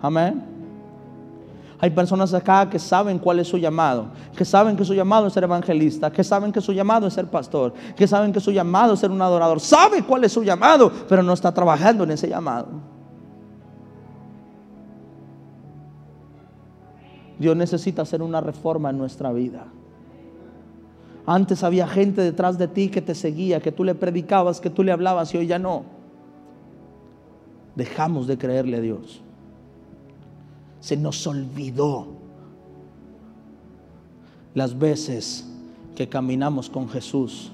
Amén. 0.00 0.42
Hay 1.78 1.90
personas 1.90 2.32
acá 2.32 2.70
que 2.70 2.78
saben 2.78 3.18
cuál 3.18 3.38
es 3.38 3.48
su 3.48 3.58
llamado, 3.58 4.06
que 4.34 4.46
saben 4.46 4.76
que 4.76 4.84
su 4.84 4.94
llamado 4.94 5.26
es 5.26 5.34
ser 5.34 5.44
evangelista, 5.44 6.10
que 6.10 6.24
saben 6.24 6.50
que 6.50 6.62
su 6.62 6.72
llamado 6.72 7.06
es 7.06 7.12
ser 7.12 7.26
pastor, 7.26 7.74
que 7.94 8.06
saben 8.06 8.32
que 8.32 8.40
su 8.40 8.50
llamado 8.50 8.94
es 8.94 9.00
ser 9.00 9.10
un 9.10 9.20
adorador, 9.20 9.60
sabe 9.60 10.02
cuál 10.02 10.24
es 10.24 10.32
su 10.32 10.42
llamado, 10.42 10.90
pero 11.06 11.22
no 11.22 11.34
está 11.34 11.52
trabajando 11.52 12.04
en 12.04 12.12
ese 12.12 12.28
llamado. 12.28 12.95
Dios 17.38 17.56
necesita 17.56 18.02
hacer 18.02 18.22
una 18.22 18.40
reforma 18.40 18.90
en 18.90 18.98
nuestra 18.98 19.32
vida. 19.32 19.66
Antes 21.26 21.64
había 21.64 21.88
gente 21.88 22.22
detrás 22.22 22.56
de 22.56 22.68
ti 22.68 22.88
que 22.88 23.02
te 23.02 23.14
seguía, 23.14 23.60
que 23.60 23.72
tú 23.72 23.82
le 23.82 23.94
predicabas, 23.94 24.60
que 24.60 24.70
tú 24.70 24.82
le 24.82 24.92
hablabas 24.92 25.34
y 25.34 25.38
hoy 25.38 25.46
ya 25.46 25.58
no. 25.58 25.84
Dejamos 27.74 28.26
de 28.26 28.38
creerle 28.38 28.76
a 28.76 28.80
Dios. 28.80 29.20
Se 30.80 30.96
nos 30.96 31.26
olvidó 31.26 32.06
las 34.54 34.78
veces 34.78 35.46
que 35.96 36.08
caminamos 36.08 36.70
con 36.70 36.88
Jesús, 36.88 37.50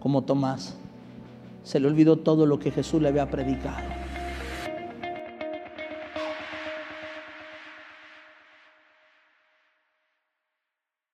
como 0.00 0.22
Tomás. 0.22 0.76
Se 1.62 1.78
le 1.78 1.86
olvidó 1.86 2.16
todo 2.16 2.44
lo 2.44 2.58
que 2.58 2.72
Jesús 2.72 3.00
le 3.00 3.08
había 3.08 3.30
predicado. 3.30 3.97